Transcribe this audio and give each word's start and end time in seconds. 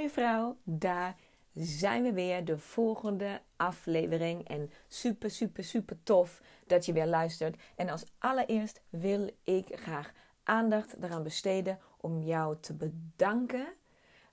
mooie 0.00 0.12
vrouw, 0.12 0.56
daar 0.64 1.16
zijn 1.54 2.02
we 2.02 2.12
weer. 2.12 2.44
De 2.44 2.58
volgende 2.58 3.40
aflevering. 3.56 4.48
En 4.48 4.70
super, 4.88 5.30
super, 5.30 5.64
super 5.64 5.96
tof 6.02 6.42
dat 6.66 6.86
je 6.86 6.92
weer 6.92 7.06
luistert. 7.06 7.60
En 7.76 7.88
als 7.88 8.04
allereerst 8.18 8.80
wil 8.88 9.30
ik 9.44 9.66
graag 9.70 10.12
aandacht 10.42 10.94
eraan 11.00 11.22
besteden 11.22 11.78
om 12.00 12.22
jou 12.22 12.56
te 12.60 12.74
bedanken 12.74 13.66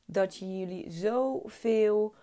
dat 0.05 0.37
jullie 0.37 0.91
zoveel 0.91 2.15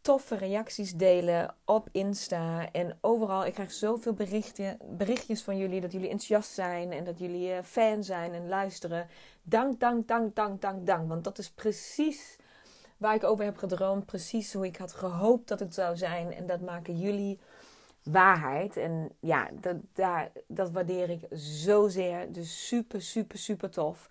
toffe 0.00 0.36
reacties 0.36 0.92
delen 0.92 1.54
op 1.64 1.88
Insta 1.92 2.72
en 2.72 2.98
overal. 3.00 3.46
Ik 3.46 3.52
krijg 3.52 3.72
zoveel 3.72 4.12
berichten, 4.12 4.78
berichtjes 4.84 5.42
van 5.42 5.56
jullie 5.56 5.80
dat 5.80 5.92
jullie 5.92 6.08
enthousiast 6.08 6.50
zijn 6.50 6.92
en 6.92 7.04
dat 7.04 7.18
jullie 7.18 7.52
eh, 7.52 7.62
fan 7.62 8.04
zijn 8.04 8.32
en 8.32 8.48
luisteren. 8.48 9.08
Dank, 9.42 9.80
dank, 9.80 10.08
dank, 10.08 10.34
dank, 10.34 10.60
dank, 10.60 10.86
dank. 10.86 11.08
Want 11.08 11.24
dat 11.24 11.38
is 11.38 11.50
precies 11.50 12.38
waar 13.02 13.14
ik 13.14 13.24
over 13.24 13.44
heb 13.44 13.56
gedroomd. 13.56 14.06
Precies 14.06 14.52
hoe 14.52 14.66
ik 14.66 14.76
had 14.76 14.92
gehoopt 14.92 15.48
dat 15.48 15.60
het 15.60 15.74
zou 15.74 15.96
zijn. 15.96 16.32
En 16.34 16.46
dat 16.46 16.60
maken 16.60 16.98
jullie 16.98 17.38
waarheid. 18.02 18.76
En 18.76 19.10
ja, 19.20 19.50
dat, 19.60 19.76
dat 20.46 20.70
waardeer 20.70 21.10
ik 21.10 21.26
zozeer. 21.30 22.32
Dus 22.32 22.66
super, 22.66 23.02
super, 23.02 23.38
super 23.38 23.70
tof. 23.70 24.08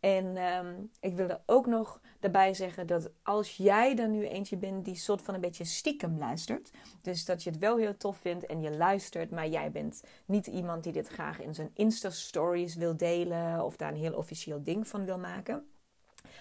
En 0.00 0.36
um, 0.36 0.90
ik 1.00 1.14
wilde 1.14 1.40
ook 1.46 1.66
nog 1.66 2.00
daarbij 2.20 2.54
zeggen 2.54 2.86
dat 2.86 3.10
als 3.22 3.56
jij 3.56 3.98
er 3.98 4.08
nu 4.08 4.26
eentje 4.26 4.56
bent 4.56 4.84
die 4.84 4.94
soort 4.94 5.22
van 5.22 5.34
een 5.34 5.40
beetje 5.40 5.64
stiekem 5.64 6.18
luistert. 6.18 6.70
Dus 7.02 7.24
dat 7.24 7.42
je 7.42 7.50
het 7.50 7.58
wel 7.58 7.76
heel 7.76 7.96
tof 7.96 8.16
vindt 8.16 8.46
en 8.46 8.60
je 8.60 8.76
luistert, 8.76 9.30
maar 9.30 9.48
jij 9.48 9.70
bent 9.70 10.02
niet 10.24 10.46
iemand 10.46 10.82
die 10.82 10.92
dit 10.92 11.08
graag 11.08 11.40
in 11.40 11.54
zijn 11.54 11.70
Insta-stories 11.74 12.74
wil 12.74 12.96
delen 12.96 13.64
of 13.64 13.76
daar 13.76 13.92
een 13.92 13.98
heel 13.98 14.14
officieel 14.14 14.62
ding 14.62 14.88
van 14.88 15.04
wil 15.04 15.18
maken. 15.18 15.66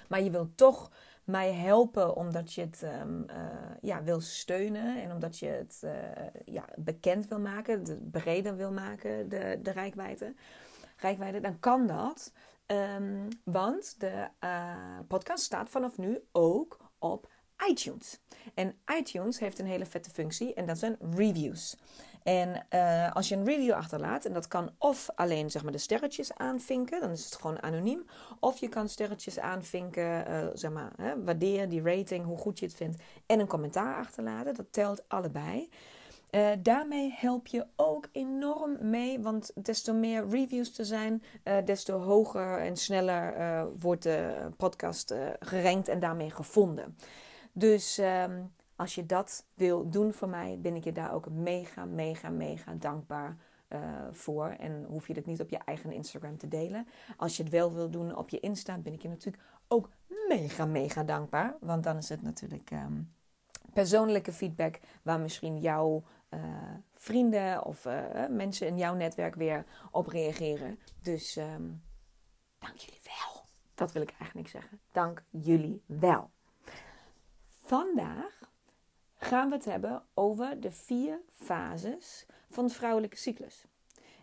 Maar 0.07 0.21
je 0.21 0.29
wilt 0.29 0.57
toch 0.57 0.91
mij 1.23 1.53
helpen 1.53 2.15
omdat 2.15 2.53
je 2.53 2.61
het 2.61 2.81
um, 3.01 3.25
uh, 3.29 3.35
ja, 3.81 4.03
wil 4.03 4.19
steunen 4.21 5.01
en 5.01 5.11
omdat 5.11 5.39
je 5.39 5.47
het 5.47 5.81
uh, 5.83 5.91
ja, 6.45 6.65
bekend 6.75 7.27
wil 7.27 7.39
maken, 7.39 7.83
de, 7.83 7.97
breder 8.11 8.55
wil 8.55 8.71
maken, 8.71 9.29
de, 9.29 9.59
de 9.61 9.71
rijkwijde, 9.71 10.33
rijkwijde, 10.97 11.39
dan 11.39 11.59
kan 11.59 11.87
dat. 11.87 12.33
Um, 12.67 13.27
want 13.43 13.99
de 13.99 14.27
uh, 14.43 14.99
podcast 15.07 15.43
staat 15.43 15.69
vanaf 15.69 15.97
nu 15.97 16.19
ook 16.31 16.77
op 16.99 17.29
iTunes. 17.69 18.19
En 18.53 18.75
iTunes 18.97 19.39
heeft 19.39 19.59
een 19.59 19.65
hele 19.65 19.85
vette 19.85 20.09
functie 20.09 20.53
en 20.53 20.65
dat 20.65 20.77
zijn 20.77 20.97
reviews. 20.99 21.77
En 22.23 22.65
uh, 22.73 23.11
als 23.15 23.29
je 23.29 23.35
een 23.35 23.45
review 23.45 23.73
achterlaat, 23.73 24.25
en 24.25 24.33
dat 24.33 24.47
kan 24.47 24.69
of 24.77 25.09
alleen 25.15 25.51
zeg 25.51 25.63
maar, 25.63 25.71
de 25.71 25.77
sterretjes 25.77 26.33
aanvinken, 26.33 27.01
dan 27.01 27.11
is 27.11 27.25
het 27.25 27.35
gewoon 27.35 27.63
anoniem. 27.63 28.05
Of 28.39 28.59
je 28.59 28.69
kan 28.69 28.89
sterretjes 28.89 29.39
aanvinken, 29.39 30.31
uh, 30.31 30.47
zeg 30.53 30.71
maar, 30.71 30.91
hè, 30.95 31.23
waardeer 31.23 31.69
die 31.69 31.81
rating, 31.81 32.25
hoe 32.25 32.37
goed 32.37 32.59
je 32.59 32.65
het 32.65 32.75
vindt. 32.75 33.01
En 33.25 33.39
een 33.39 33.47
commentaar 33.47 33.95
achterlaten, 33.95 34.53
dat 34.53 34.65
telt 34.71 35.03
allebei. 35.07 35.69
Uh, 36.31 36.49
daarmee 36.59 37.13
help 37.17 37.47
je 37.47 37.65
ook 37.75 38.07
enorm 38.11 38.77
mee, 38.89 39.19
want 39.19 39.51
des 39.55 39.81
te 39.81 39.93
meer 39.93 40.29
reviews 40.29 40.71
te 40.71 40.85
zijn, 40.85 41.23
des 41.65 41.83
te 41.83 41.91
hoger 41.91 42.59
en 42.59 42.77
sneller 42.77 43.67
wordt 43.79 44.03
de 44.03 44.49
podcast 44.57 45.13
gerankt 45.39 45.87
en 45.87 45.99
daarmee 45.99 46.31
gevonden. 46.31 46.97
Dus 47.51 47.97
um, 47.97 48.51
als 48.82 48.96
je 48.96 49.05
dat 49.05 49.46
wil 49.54 49.90
doen 49.90 50.13
voor 50.13 50.29
mij, 50.29 50.60
ben 50.62 50.76
ik 50.76 50.84
je 50.84 50.91
daar 50.91 51.13
ook 51.13 51.29
mega, 51.29 51.85
mega, 51.85 52.29
mega 52.29 52.74
dankbaar 52.74 53.38
voor. 54.12 54.48
En 54.48 54.85
hoef 54.88 55.07
je 55.07 55.13
het 55.13 55.26
niet 55.26 55.41
op 55.41 55.49
je 55.49 55.57
eigen 55.57 55.91
Instagram 55.91 56.38
te 56.38 56.48
delen. 56.48 56.88
Als 57.18 57.38
je 57.38 57.43
het 57.43 57.51
wel 57.51 57.73
wil 57.73 57.90
doen 57.90 58.15
op 58.15 58.29
je 58.29 58.40
Insta, 58.40 58.77
ben 58.77 58.93
ik 58.93 59.01
je 59.01 59.07
natuurlijk 59.07 59.43
ook 59.68 59.90
mega, 60.27 60.65
mega 60.65 61.04
dankbaar. 61.04 61.55
Want 61.60 61.84
dan 61.84 61.98
is 61.98 62.10
het 62.10 62.21
natuurlijk 62.21 62.71
um, 62.71 63.13
persoonlijke 63.73 64.34
feedback 64.34 64.79
waar 65.01 65.19
misschien 65.19 65.59
jouw 65.59 66.03
uh, 66.29 66.39
vrienden 66.94 67.66
of 67.66 67.85
uh, 67.85 68.28
mensen 68.29 68.67
in 68.67 68.78
jouw 68.78 68.95
netwerk 68.95 69.35
weer 69.35 69.66
op 69.91 70.07
reageren. 70.07 70.79
Dus 71.01 71.35
um, 71.35 71.84
dank 72.59 72.75
jullie 72.75 73.01
wel. 73.03 73.44
Dat 73.73 73.91
wil 73.91 74.01
ik 74.01 74.13
eigenlijk 74.19 74.50
zeggen. 74.50 74.79
Dank 74.91 75.23
jullie 75.29 75.84
wel. 75.85 76.29
Vandaag 77.63 78.50
gaan 79.23 79.49
we 79.49 79.55
het 79.55 79.65
hebben 79.65 80.03
over 80.13 80.59
de 80.59 80.71
vier 80.71 81.21
fases 81.29 82.25
van 82.49 82.67
de 82.67 82.73
vrouwelijke 82.73 83.17
cyclus. 83.17 83.65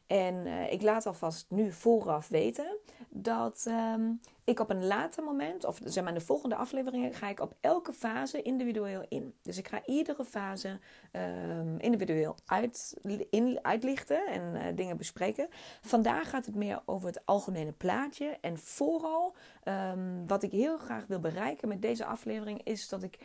En 0.07 0.35
uh, 0.47 0.73
ik 0.73 0.83
laat 0.83 1.07
alvast 1.07 1.47
nu 1.49 1.73
vooraf 1.73 2.29
weten 2.29 2.77
dat 3.09 3.67
um, 3.69 4.21
ik 4.45 4.61
op 4.61 4.71
een 4.71 4.87
later 4.87 5.25
moment, 5.25 5.65
of 5.65 5.81
zeg 5.85 6.05
maar 6.05 6.13
in 6.13 6.19
de 6.19 6.25
volgende 6.25 6.55
afleveringen, 6.55 7.15
ga 7.15 7.29
ik 7.29 7.41
op 7.41 7.55
elke 7.61 7.93
fase 7.93 8.43
individueel 8.43 9.05
in. 9.09 9.35
Dus 9.43 9.59
ik 9.59 9.69
ga 9.69 9.87
iedere 9.87 10.25
fase 10.25 10.79
um, 11.13 11.79
individueel 11.79 12.37
uit, 12.47 12.97
in, 13.31 13.59
uitlichten 13.63 14.27
en 14.27 14.55
uh, 14.55 14.63
dingen 14.75 14.97
bespreken. 14.97 15.49
Vandaag 15.81 16.31
gaat 16.31 16.47
het 16.47 16.55
meer 16.55 16.83
over 16.85 17.09
het 17.09 17.27
algemene 17.27 17.73
plaatje. 17.73 18.39
En 18.41 18.59
vooral 18.59 19.35
um, 19.65 20.27
wat 20.27 20.43
ik 20.43 20.53
heel 20.53 20.79
graag 20.79 21.07
wil 21.07 21.21
bereiken 21.21 21.69
met 21.69 21.83
deze 21.83 22.05
aflevering 22.05 22.61
is 22.65 22.89
dat 22.89 23.03
ik 23.03 23.19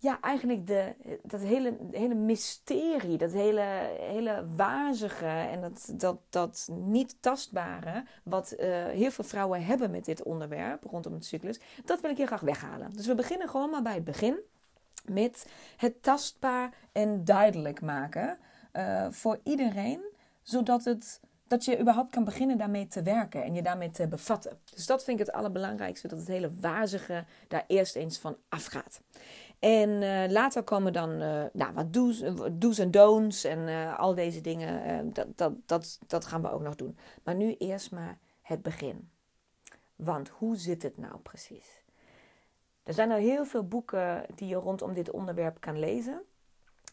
ja, 0.00 0.20
eigenlijk 0.20 0.66
de, 0.66 0.94
dat 1.22 1.40
hele, 1.40 1.76
hele 1.90 2.14
mysterie, 2.14 3.18
dat 3.18 3.32
hele, 3.32 3.90
hele 4.00 4.44
wazige 4.56 5.26
en 5.26 5.60
dat, 5.60 5.92
dat, 5.92 6.18
dat 6.30 6.68
niet 6.72 7.16
tastbare, 7.20 8.04
wat 8.22 8.54
uh, 8.58 8.86
heel 8.86 9.10
veel 9.10 9.24
vrouwen 9.24 9.64
hebben 9.64 9.90
met 9.90 10.04
dit 10.04 10.22
onderwerp 10.22 10.84
rondom 10.84 11.12
het 11.12 11.24
cyclus, 11.24 11.60
dat 11.84 12.00
wil 12.00 12.10
ik 12.10 12.16
heel 12.16 12.26
graag 12.26 12.40
weghalen. 12.40 12.90
Dus 12.96 13.06
we 13.06 13.14
beginnen 13.14 13.48
gewoon 13.48 13.70
maar 13.70 13.82
bij 13.82 13.94
het 13.94 14.04
begin 14.04 14.38
met 15.04 15.46
het 15.76 16.02
tastbaar 16.02 16.74
en 16.92 17.24
duidelijk 17.24 17.80
maken 17.80 18.38
uh, 18.72 19.06
voor 19.10 19.40
iedereen, 19.42 20.00
zodat 20.42 20.84
het 20.84 21.20
dat 21.48 21.64
je 21.64 21.80
überhaupt 21.80 22.10
kan 22.10 22.24
beginnen 22.24 22.58
daarmee 22.58 22.86
te 22.86 23.02
werken 23.02 23.42
en 23.42 23.54
je 23.54 23.62
daarmee 23.62 23.90
te 23.90 24.08
bevatten. 24.08 24.58
Dus 24.74 24.86
dat 24.86 25.04
vind 25.04 25.20
ik 25.20 25.26
het 25.26 25.34
allerbelangrijkste, 25.34 26.08
dat 26.08 26.18
het 26.18 26.28
hele 26.28 26.50
wazige 26.60 27.24
daar 27.48 27.64
eerst 27.66 27.96
eens 27.96 28.18
van 28.18 28.36
afgaat. 28.48 29.00
En 29.58 29.90
uh, 29.90 30.24
later 30.28 30.62
komen 30.62 30.92
dan 30.92 31.10
uh, 31.10 31.44
nou, 31.52 31.72
wat 31.74 31.92
do's, 31.92 32.22
do's 32.52 32.78
en 32.78 32.90
don'ts 32.90 33.44
en 33.44 33.96
al 33.96 34.14
deze 34.14 34.40
dingen. 34.40 35.12
dat, 35.12 35.26
dat, 35.36 35.52
dat, 35.66 35.98
dat 36.06 36.24
gaan 36.24 36.42
we 36.42 36.50
ook 36.50 36.62
nog 36.62 36.76
doen. 36.76 36.98
Maar 37.22 37.34
nu 37.34 37.54
eerst 37.54 37.90
maar 37.90 38.18
het 38.42 38.62
begin. 38.62 39.10
Want 39.96 40.28
hoe 40.28 40.56
zit 40.56 40.82
het 40.82 40.96
nou 40.96 41.18
precies? 41.18 41.84
Er 42.82 42.94
zijn 42.94 43.10
er 43.10 43.18
heel 43.18 43.44
veel 43.44 43.68
boeken 43.68 44.24
die 44.34 44.48
je 44.48 44.54
rondom 44.54 44.94
dit 44.94 45.10
onderwerp 45.10 45.60
kan 45.60 45.78
lezen. 45.78 46.22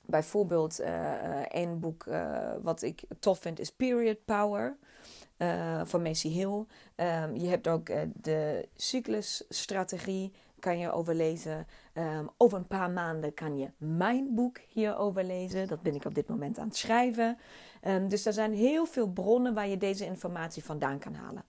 Bijvoorbeeld 0.05 0.79
een 1.47 1.79
boek 1.79 2.05
wat 2.61 2.81
ik 2.81 3.03
tof 3.19 3.39
vind 3.39 3.59
is 3.59 3.71
Period 3.71 4.25
Power 4.25 4.77
van 5.83 6.01
Macy 6.01 6.29
Hill. 6.29 6.65
Um, 6.95 7.35
je 7.35 7.47
hebt 7.47 7.67
ook 7.67 7.85
de 8.13 8.67
cyclusstrategie 8.75 10.33
kan 10.65 10.77
je 10.77 10.91
overlezen. 10.91 11.67
Um, 11.93 12.29
over 12.37 12.57
een 12.57 12.67
paar 12.67 12.89
maanden 12.89 13.33
kan 13.33 13.57
je 13.57 13.71
mijn 13.77 14.33
boek 14.33 14.59
hierover 14.67 15.23
lezen. 15.23 15.67
Dat 15.67 15.81
ben 15.81 15.95
ik 15.95 16.05
op 16.05 16.15
dit 16.15 16.27
moment 16.27 16.57
aan 16.57 16.67
het 16.67 16.75
schrijven. 16.75 17.37
Um, 17.87 18.07
dus 18.09 18.25
er 18.25 18.33
zijn 18.33 18.53
heel 18.53 18.85
veel 18.85 19.07
bronnen 19.07 19.53
waar 19.53 19.67
je 19.67 19.77
deze 19.77 20.05
informatie 20.05 20.63
vandaan 20.63 20.99
kan 20.99 21.13
halen. 21.13 21.43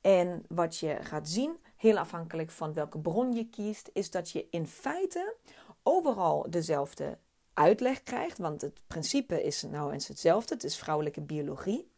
En 0.00 0.44
wat 0.48 0.76
je 0.76 0.98
gaat 1.00 1.28
zien, 1.28 1.56
heel 1.76 1.98
afhankelijk 1.98 2.50
van 2.50 2.72
welke 2.72 2.98
bron 2.98 3.32
je 3.32 3.48
kiest, 3.48 3.90
is 3.92 4.10
dat 4.10 4.30
je 4.30 4.46
in 4.50 4.66
feite 4.66 5.34
overal 5.82 6.46
dezelfde 6.50 7.18
uitleg 7.54 8.02
krijgt. 8.02 8.38
Want 8.38 8.60
het 8.60 8.80
principe 8.86 9.42
is 9.42 9.62
nou 9.62 9.92
eens 9.92 10.08
hetzelfde. 10.08 10.54
Het 10.54 10.64
is 10.64 10.76
vrouwelijke 10.76 11.20
biologie. 11.20 11.90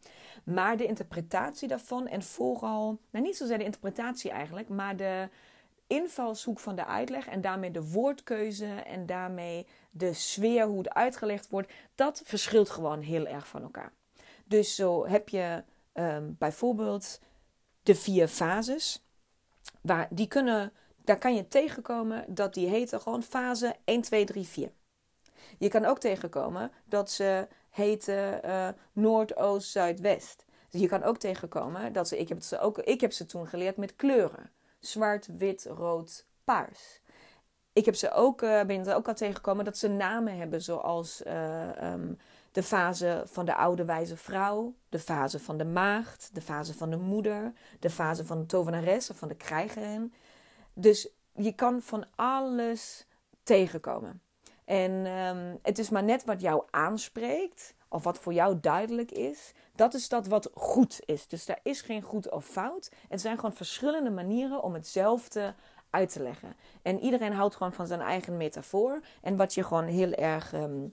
Maar 0.43 0.77
de 0.77 0.85
interpretatie 0.85 1.67
daarvan 1.67 2.07
en 2.07 2.21
vooral, 2.21 2.99
nou 3.11 3.25
niet 3.25 3.37
zozeer 3.37 3.57
de 3.57 3.63
interpretatie 3.63 4.31
eigenlijk, 4.31 4.69
maar 4.69 4.95
de, 4.95 5.29
invalshoek 5.93 6.59
van 6.59 6.75
de 6.75 6.85
uitleg 6.85 7.27
en 7.27 7.41
daarmee 7.41 7.71
de 7.71 7.89
woordkeuze 7.91 8.65
en 8.65 9.05
daarmee 9.05 9.67
de 9.91 10.13
sfeer, 10.13 10.65
hoe 10.65 10.77
het 10.77 10.93
uitgelegd 10.93 11.49
wordt, 11.49 11.71
dat 11.95 12.21
verschilt 12.25 12.69
gewoon 12.69 13.01
heel 13.01 13.27
erg 13.27 13.47
van 13.47 13.61
elkaar. 13.61 13.93
Dus 14.45 14.75
zo 14.75 15.07
heb 15.07 15.29
je 15.29 15.63
um, 15.93 16.35
bijvoorbeeld 16.39 17.19
de 17.83 17.95
vier 17.95 18.27
fases, 18.27 19.05
waar 19.81 20.07
die 20.09 20.27
kunnen, 20.27 20.71
daar 21.03 21.17
kan 21.17 21.35
je 21.35 21.47
tegenkomen 21.47 22.25
dat 22.27 22.53
die 22.53 22.67
heten 22.67 23.01
gewoon 23.01 23.23
fase 23.23 23.75
1, 23.83 24.01
2, 24.01 24.25
3, 24.25 24.45
4. 24.45 24.71
Je 25.57 25.69
kan 25.69 25.85
ook 25.85 25.99
tegenkomen 25.99 26.71
dat 26.85 27.11
ze 27.11 27.47
heten 27.69 28.41
uh, 28.45 28.67
Noord, 28.91 29.35
Oost, 29.35 29.71
Zuid, 29.71 29.99
West. 29.99 30.45
Je 30.69 30.87
kan 30.87 31.03
ook 31.03 31.17
tegenkomen 31.17 31.93
dat 31.93 32.07
ze, 32.07 32.17
ik 32.17 32.29
heb, 32.29 32.41
ze 32.41 32.59
ook, 32.59 32.77
ik 32.77 33.01
heb 33.01 33.11
ze 33.11 33.25
toen 33.25 33.47
geleerd 33.47 33.77
met 33.77 33.95
kleuren 33.95 34.51
zwart, 34.85 35.27
wit, 35.37 35.65
rood, 35.65 36.25
paars. 36.43 37.01
Ik 37.73 37.85
heb 37.85 37.95
ze 37.95 38.11
ook, 38.11 38.41
uh, 38.41 38.63
ben 38.63 38.87
er 38.87 38.95
ook 38.95 39.07
al 39.07 39.13
tegengekomen 39.13 39.65
dat 39.65 39.77
ze 39.77 39.87
namen 39.87 40.37
hebben 40.37 40.61
zoals 40.61 41.23
uh, 41.27 41.93
um, 41.93 42.17
de 42.51 42.63
fase 42.63 43.23
van 43.25 43.45
de 43.45 43.55
oude 43.55 43.85
wijze 43.85 44.17
vrouw, 44.17 44.75
de 44.89 44.99
fase 44.99 45.39
van 45.39 45.57
de 45.57 45.65
maagd, 45.65 46.29
de 46.33 46.41
fase 46.41 46.73
van 46.73 46.89
de 46.89 46.97
moeder, 46.97 47.53
de 47.79 47.89
fase 47.89 48.25
van 48.25 48.39
de 48.39 48.45
tovenares 48.45 49.09
of 49.09 49.17
van 49.17 49.27
de 49.27 49.35
krijgerin. 49.35 50.13
Dus 50.73 51.09
je 51.33 51.53
kan 51.53 51.81
van 51.81 52.05
alles 52.15 53.07
tegenkomen. 53.43 54.21
En 54.65 55.05
ehm, 55.05 55.55
het 55.61 55.79
is 55.79 55.89
maar 55.89 56.03
net 56.03 56.23
wat 56.23 56.41
jou 56.41 56.63
aanspreekt, 56.69 57.75
of 57.93 58.03
wat 58.03 58.19
voor 58.19 58.33
jou 58.33 58.59
duidelijk 58.59 59.11
is. 59.11 59.53
Dat 59.75 59.93
is 59.93 60.09
dat 60.09 60.27
wat 60.27 60.49
goed 60.53 60.99
is. 61.05 61.27
Dus 61.27 61.45
daar 61.45 61.59
is 61.63 61.81
geen 61.81 62.01
goed 62.01 62.31
of 62.31 62.45
fout. 62.45 62.91
Het 63.09 63.21
zijn 63.21 63.35
gewoon 63.35 63.55
verschillende 63.55 64.09
manieren 64.09 64.63
om 64.63 64.73
hetzelfde 64.73 65.53
uit 65.89 66.13
te 66.13 66.23
leggen. 66.23 66.55
En 66.81 66.99
iedereen 66.99 67.33
houdt 67.33 67.55
gewoon 67.55 67.73
van 67.73 67.87
zijn 67.87 68.01
eigen 68.01 68.37
metafoor. 68.37 69.01
En 69.21 69.35
wat 69.35 69.53
je 69.53 69.63
gewoon 69.63 69.85
heel 69.85 70.11
erg 70.11 70.53
ehm, 70.53 70.87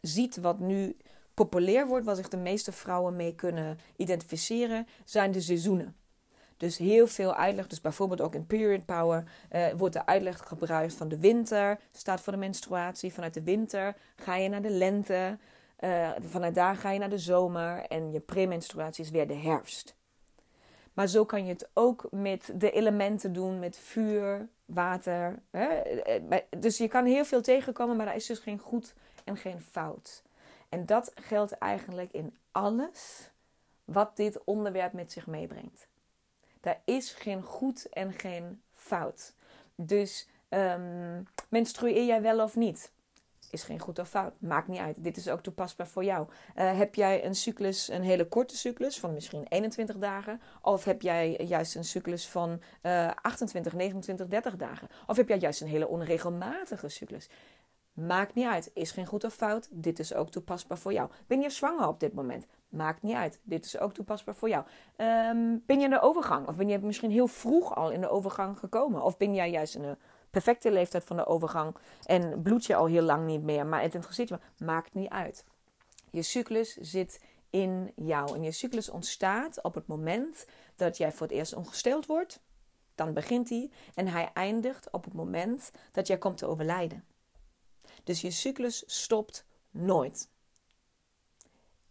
ziet, 0.00 0.36
wat 0.36 0.58
nu 0.58 0.96
populair 1.34 1.86
wordt, 1.86 2.06
waar 2.06 2.16
zich 2.16 2.28
de 2.28 2.36
meeste 2.36 2.72
vrouwen 2.72 3.16
mee 3.16 3.34
kunnen 3.34 3.78
identificeren, 3.96 4.86
zijn 5.04 5.30
de 5.30 5.40
seizoenen. 5.40 5.96
Dus 6.58 6.78
heel 6.78 7.06
veel 7.06 7.34
uitleg, 7.34 7.66
dus 7.66 7.80
bijvoorbeeld 7.80 8.20
ook 8.20 8.34
in 8.34 8.46
Period 8.46 8.84
Power, 8.84 9.24
uh, 9.52 9.66
wordt 9.76 9.94
de 9.94 10.06
uitleg 10.06 10.38
gebruikt 10.38 10.94
van 10.94 11.08
de 11.08 11.18
winter, 11.18 11.78
staat 11.92 12.20
voor 12.20 12.32
de 12.32 12.38
menstruatie. 12.38 13.12
Vanuit 13.12 13.34
de 13.34 13.42
winter 13.42 13.96
ga 14.16 14.36
je 14.36 14.48
naar 14.48 14.62
de 14.62 14.70
lente, 14.70 15.38
uh, 15.80 16.10
vanuit 16.20 16.54
daar 16.54 16.76
ga 16.76 16.90
je 16.90 16.98
naar 16.98 17.10
de 17.10 17.18
zomer 17.18 17.86
en 17.86 18.12
je 18.12 18.20
premenstruatie 18.20 19.04
is 19.04 19.10
weer 19.10 19.26
de 19.26 19.34
herfst. 19.34 19.96
Maar 20.92 21.06
zo 21.06 21.24
kan 21.24 21.44
je 21.44 21.52
het 21.52 21.68
ook 21.74 22.06
met 22.10 22.52
de 22.54 22.70
elementen 22.70 23.32
doen, 23.32 23.58
met 23.58 23.76
vuur, 23.76 24.48
water. 24.64 25.42
Hè? 25.50 25.66
Eh, 25.66 26.38
dus 26.58 26.78
je 26.78 26.88
kan 26.88 27.04
heel 27.04 27.24
veel 27.24 27.42
tegenkomen, 27.42 27.96
maar 27.96 28.06
daar 28.06 28.16
is 28.16 28.26
dus 28.26 28.38
geen 28.38 28.58
goed 28.58 28.94
en 29.24 29.36
geen 29.36 29.60
fout. 29.60 30.22
En 30.68 30.86
dat 30.86 31.12
geldt 31.14 31.52
eigenlijk 31.52 32.12
in 32.12 32.36
alles 32.52 33.30
wat 33.84 34.16
dit 34.16 34.44
onderwerp 34.44 34.92
met 34.92 35.12
zich 35.12 35.26
meebrengt. 35.26 35.88
Daar 36.60 36.80
is 36.84 37.12
geen 37.12 37.42
goed 37.42 37.88
en 37.88 38.12
geen 38.12 38.62
fout. 38.72 39.34
Dus 39.74 40.28
um, 40.48 41.26
menstrueer 41.48 42.04
jij 42.04 42.22
wel 42.22 42.42
of 42.42 42.56
niet? 42.56 42.92
Is 43.50 43.62
geen 43.62 43.78
goed 43.78 43.98
of 43.98 44.08
fout. 44.08 44.32
Maakt 44.38 44.68
niet 44.68 44.80
uit. 44.80 44.94
Dit 44.98 45.16
is 45.16 45.28
ook 45.28 45.42
toepasbaar 45.42 45.88
voor 45.88 46.04
jou. 46.04 46.28
Uh, 46.56 46.78
heb 46.78 46.94
jij 46.94 47.24
een 47.24 47.34
cyclus, 47.34 47.88
een 47.88 48.02
hele 48.02 48.28
korte 48.28 48.56
cyclus 48.56 48.98
van 48.98 49.14
misschien 49.14 49.46
21 49.48 49.98
dagen? 49.98 50.40
Of 50.62 50.84
heb 50.84 51.02
jij 51.02 51.40
juist 51.44 51.74
een 51.74 51.84
cyclus 51.84 52.28
van 52.28 52.60
uh, 52.82 53.10
28, 53.22 53.72
29, 53.72 54.26
30 54.26 54.56
dagen? 54.56 54.88
Of 55.06 55.16
heb 55.16 55.28
jij 55.28 55.38
juist 55.38 55.60
een 55.60 55.68
hele 55.68 55.88
onregelmatige 55.88 56.88
cyclus? 56.88 57.28
Maakt 58.06 58.34
niet 58.34 58.46
uit. 58.46 58.70
Is 58.74 58.90
geen 58.90 59.06
goed 59.06 59.24
of 59.24 59.34
fout. 59.34 59.68
Dit 59.70 59.98
is 59.98 60.14
ook 60.14 60.30
toepasbaar 60.30 60.78
voor 60.78 60.92
jou. 60.92 61.10
Ben 61.26 61.40
je 61.40 61.50
zwanger 61.50 61.88
op 61.88 62.00
dit 62.00 62.12
moment? 62.12 62.46
Maakt 62.68 63.02
niet 63.02 63.14
uit. 63.14 63.40
Dit 63.42 63.64
is 63.64 63.78
ook 63.78 63.92
toepasbaar 63.92 64.34
voor 64.34 64.48
jou. 64.48 64.64
Um, 64.96 65.62
ben 65.66 65.78
je 65.78 65.84
in 65.84 65.90
de 65.90 66.00
overgang? 66.00 66.48
Of 66.48 66.56
ben 66.56 66.68
je 66.68 66.78
misschien 66.78 67.10
heel 67.10 67.26
vroeg 67.26 67.74
al 67.74 67.90
in 67.90 68.00
de 68.00 68.08
overgang 68.08 68.58
gekomen? 68.58 69.02
Of 69.02 69.16
ben 69.16 69.34
jij 69.34 69.50
juist 69.50 69.74
in 69.74 69.82
de 69.82 69.96
perfecte 70.30 70.70
leeftijd 70.70 71.04
van 71.04 71.16
de 71.16 71.26
overgang 71.26 71.76
en 72.04 72.42
bloed 72.42 72.64
je 72.64 72.74
al 72.74 72.86
heel 72.86 73.02
lang 73.02 73.26
niet 73.26 73.42
meer, 73.42 73.66
maar 73.66 73.82
het 73.82 73.94
interesseert 73.94 74.28
je? 74.28 74.38
Maakt 74.64 74.94
niet 74.94 75.10
uit. 75.10 75.44
Je 76.10 76.22
cyclus 76.22 76.76
zit 76.76 77.20
in 77.50 77.92
jou. 77.94 78.34
En 78.34 78.42
je 78.42 78.52
cyclus 78.52 78.90
ontstaat 78.90 79.62
op 79.62 79.74
het 79.74 79.86
moment 79.86 80.46
dat 80.76 80.96
jij 80.96 81.12
voor 81.12 81.26
het 81.26 81.36
eerst 81.36 81.54
ongesteld 81.54 82.06
wordt. 82.06 82.40
Dan 82.94 83.12
begint 83.12 83.48
hij. 83.48 83.70
En 83.94 84.08
hij 84.08 84.30
eindigt 84.34 84.90
op 84.90 85.04
het 85.04 85.14
moment 85.14 85.70
dat 85.92 86.06
jij 86.06 86.18
komt 86.18 86.38
te 86.38 86.46
overlijden. 86.46 87.04
Dus 88.08 88.20
je 88.20 88.30
cyclus 88.30 88.82
stopt 88.86 89.44
nooit. 89.70 90.30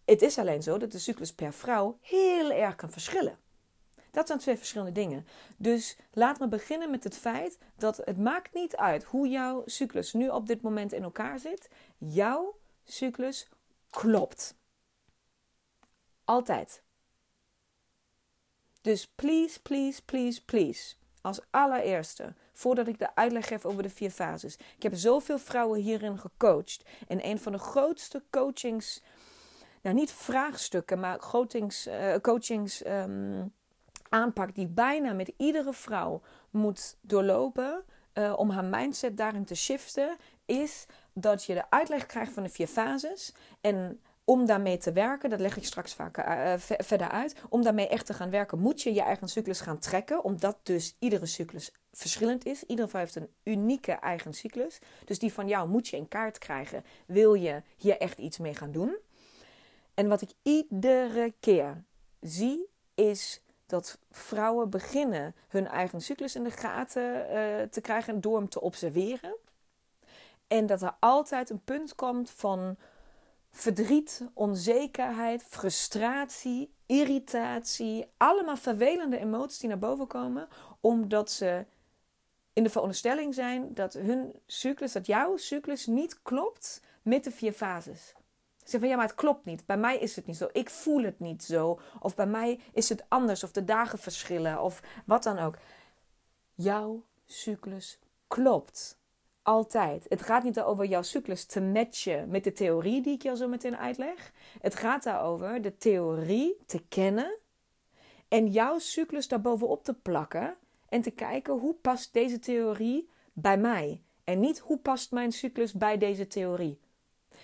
Het 0.06 0.22
is 0.22 0.38
alleen 0.38 0.64
zo 0.64 0.78
dat 0.78 0.92
de 0.92 1.00
cyclus 1.00 1.34
per 1.34 1.54
vrouw 1.54 1.98
heel 2.02 2.52
erg 2.52 2.76
kan 2.76 2.92
verschillen. 2.92 3.40
Dat 4.12 4.28
zijn 4.28 4.40
twee 4.40 4.58
verschillende 4.58 4.92
dingen. 4.92 5.28
Dus 5.58 5.98
laat 6.12 6.40
me 6.40 6.48
beginnen 6.48 6.90
met 6.90 7.04
het 7.04 7.18
feit 7.18 7.58
dat 7.76 7.98
het 7.98 8.18
maakt 8.18 8.54
niet 8.54 8.76
uit 8.76 9.04
hoe 9.04 9.28
jouw 9.28 9.64
cyclus 9.66 10.14
nu 10.14 10.30
op 10.30 10.48
dit 10.48 10.62
moment 10.62 10.94
in 10.94 11.04
elkaar 11.04 11.40
zit. 11.40 11.70
Jouw 11.98 12.60
cyclus 12.84 13.50
klopt. 13.90 14.58
Altijd. 16.24 16.84
Dus 18.82 19.08
please, 19.08 19.62
please, 19.62 20.04
please, 20.04 20.46
please. 20.46 20.96
Als 21.22 21.42
allereerste, 21.50 22.36
voordat 22.58 22.88
ik 22.88 23.00
de 23.00 23.16
uitleg 23.16 23.48
geef 23.48 23.66
over 23.66 23.84
de 23.84 23.90
vier 23.90 24.10
fases. 24.10 24.56
Ik 24.56 24.84
heb 24.84 24.96
zoveel 24.96 25.40
vrouwen 25.40 25.80
hierin 25.80 26.20
gecoacht. 26.20 26.84
En 27.08 27.26
een 27.26 27.40
van 27.40 27.52
de 27.52 27.58
grootste 27.58 28.24
coachings 28.30 29.04
nou 29.82 29.96
niet 29.96 30.12
vraagstukken, 30.12 31.00
maar 31.00 31.18
coachings, 31.18 31.88
uh, 31.88 32.16
coachings 32.22 32.86
um, 32.86 33.54
aanpak 34.10 34.56
die 34.56 34.68
bijna 34.68 35.14
met 35.14 35.32
iedere 35.38 35.74
vrouw 35.74 36.22
moet 36.50 36.98
doorlopen 37.02 37.84
uh, 38.14 38.34
om 38.38 38.50
haar 38.50 38.66
mindset 38.66 39.18
daarin 39.18 39.46
te 39.46 39.56
shiften, 39.56 40.18
is 40.46 40.86
dat 41.14 41.44
je 41.44 41.54
de 41.54 41.70
uitleg 41.70 42.06
krijgt 42.06 42.34
van 42.34 42.44
de 42.44 42.50
vier 42.50 42.68
fases. 42.68 43.34
En 43.62 44.02
om 44.24 44.46
daarmee 44.46 44.78
te 44.78 44.92
werken, 44.92 45.30
dat 45.30 45.40
leg 45.40 45.58
ik 45.58 45.66
straks 45.66 45.94
vaak 45.94 46.18
uh, 46.18 46.54
verder 46.58 47.10
uit. 47.10 47.36
Om 47.50 47.64
daarmee 47.64 47.88
echt 47.88 48.06
te 48.06 48.14
gaan 48.14 48.30
werken, 48.30 48.60
moet 48.60 48.82
je 48.82 48.94
je 48.94 49.02
eigen 49.02 49.28
cyclus 49.28 49.62
gaan 49.62 49.80
trekken. 49.80 50.24
Omdat 50.24 50.58
dus 50.64 50.96
iedere 51.00 51.26
cyclus 51.26 51.72
verschillend 52.00 52.46
is. 52.46 52.64
Vrouw 52.68 53.00
heeft 53.00 53.16
een 53.16 53.30
unieke 53.44 53.92
eigen 53.92 54.34
cyclus. 54.34 54.80
Dus 55.06 55.20
die 55.20 55.34
van 55.34 55.48
jou 55.48 55.70
moet 55.70 55.88
je 55.88 55.98
in 55.98 56.08
kaart 56.08 56.38
krijgen. 56.38 56.84
Wil 57.06 57.34
je 57.34 57.62
hier 57.78 57.98
echt 57.98 58.18
iets 58.18 58.38
mee 58.38 58.56
gaan 58.56 58.72
doen? 58.72 58.98
En 59.94 60.08
wat 60.08 60.22
ik 60.22 60.30
iedere 60.42 61.34
keer 61.40 61.84
zie, 62.22 62.70
is 62.96 63.42
dat 63.66 64.00
vrouwen 64.12 64.70
beginnen 64.70 65.36
hun 65.48 65.68
eigen 65.68 66.02
cyclus 66.02 66.36
in 66.36 66.44
de 66.44 66.52
gaten 66.52 67.04
uh, 67.04 67.62
te 67.62 67.82
krijgen 67.82 68.22
door 68.22 68.38
hem 68.38 68.50
te 68.50 68.62
observeren. 68.62 69.36
En 70.48 70.66
dat 70.66 70.82
er 70.82 70.96
altijd 71.00 71.50
een 71.50 71.64
punt 71.64 71.96
komt 71.96 72.30
van 72.30 72.78
verdriet, 73.52 74.26
onzekerheid, 74.34 75.44
frustratie, 75.44 76.74
irritatie. 76.86 78.06
Allemaal 78.18 78.58
vervelende 78.58 79.18
emoties 79.18 79.60
die 79.60 79.70
naar 79.70 79.80
boven 79.80 80.08
komen, 80.08 80.48
omdat 80.82 81.32
ze 81.32 81.66
in 82.58 82.64
de 82.64 82.70
veronderstelling 82.70 83.34
zijn 83.34 83.74
dat 83.74 83.94
hun 83.94 84.34
cyclus, 84.46 84.92
dat 84.92 85.06
jouw 85.06 85.38
cyclus 85.38 85.86
niet 85.86 86.22
klopt 86.22 86.82
met 87.02 87.24
de 87.24 87.32
vier 87.32 87.52
fases. 87.52 88.14
Zeg 88.64 88.80
van 88.80 88.90
ja, 88.90 88.96
maar 88.96 89.06
het 89.06 89.16
klopt 89.16 89.46
niet. 89.46 89.66
Bij 89.66 89.78
mij 89.78 89.98
is 89.98 90.16
het 90.16 90.26
niet 90.26 90.38
zo. 90.38 90.50
Ik 90.52 90.70
voel 90.70 91.04
het 91.04 91.20
niet 91.20 91.44
zo. 91.44 91.80
Of 92.00 92.16
bij 92.16 92.26
mij 92.26 92.60
is 92.74 92.90
het 92.90 93.06
anders. 93.08 93.44
Of 93.44 93.52
de 93.52 93.64
dagen 93.64 94.00
verschillen. 94.00 94.62
Of 94.62 94.82
wat 95.06 95.24
dan 95.24 95.40
ook. 95.40 95.58
Jouw 96.56 97.04
cyclus 97.26 98.00
klopt. 98.28 99.00
Altijd. 99.42 100.06
Het 100.10 100.22
gaat 100.22 100.44
niet 100.44 100.60
over 100.60 100.86
jouw 100.86 101.02
cyclus 101.02 101.46
te 101.46 101.62
matchen 101.62 102.30
met 102.30 102.44
de 102.44 102.52
theorie 102.52 103.02
die 103.02 103.14
ik 103.14 103.22
je 103.22 103.36
zo 103.36 103.48
meteen 103.48 103.78
uitleg. 103.78 104.32
Het 104.62 104.76
gaat 104.76 105.04
daarover 105.04 105.62
de 105.62 105.78
theorie 105.78 106.58
te 106.66 106.84
kennen. 106.90 107.38
En 108.28 108.48
jouw 108.48 108.80
cyclus 108.80 109.28
daarbovenop 109.28 109.84
te 109.84 109.94
plakken. 109.94 110.58
En 110.90 111.02
te 111.02 111.12
kijken 111.12 111.54
hoe 111.54 111.74
past 111.74 112.14
deze 112.14 112.40
theorie 112.40 113.10
bij 113.34 113.58
mij. 113.58 114.02
En 114.24 114.40
niet 114.40 114.60
hoe 114.60 114.78
past 114.78 115.12
mijn 115.12 115.32
cyclus 115.32 115.74
bij 115.74 115.98
deze 115.98 116.28
theorie. 116.28 116.80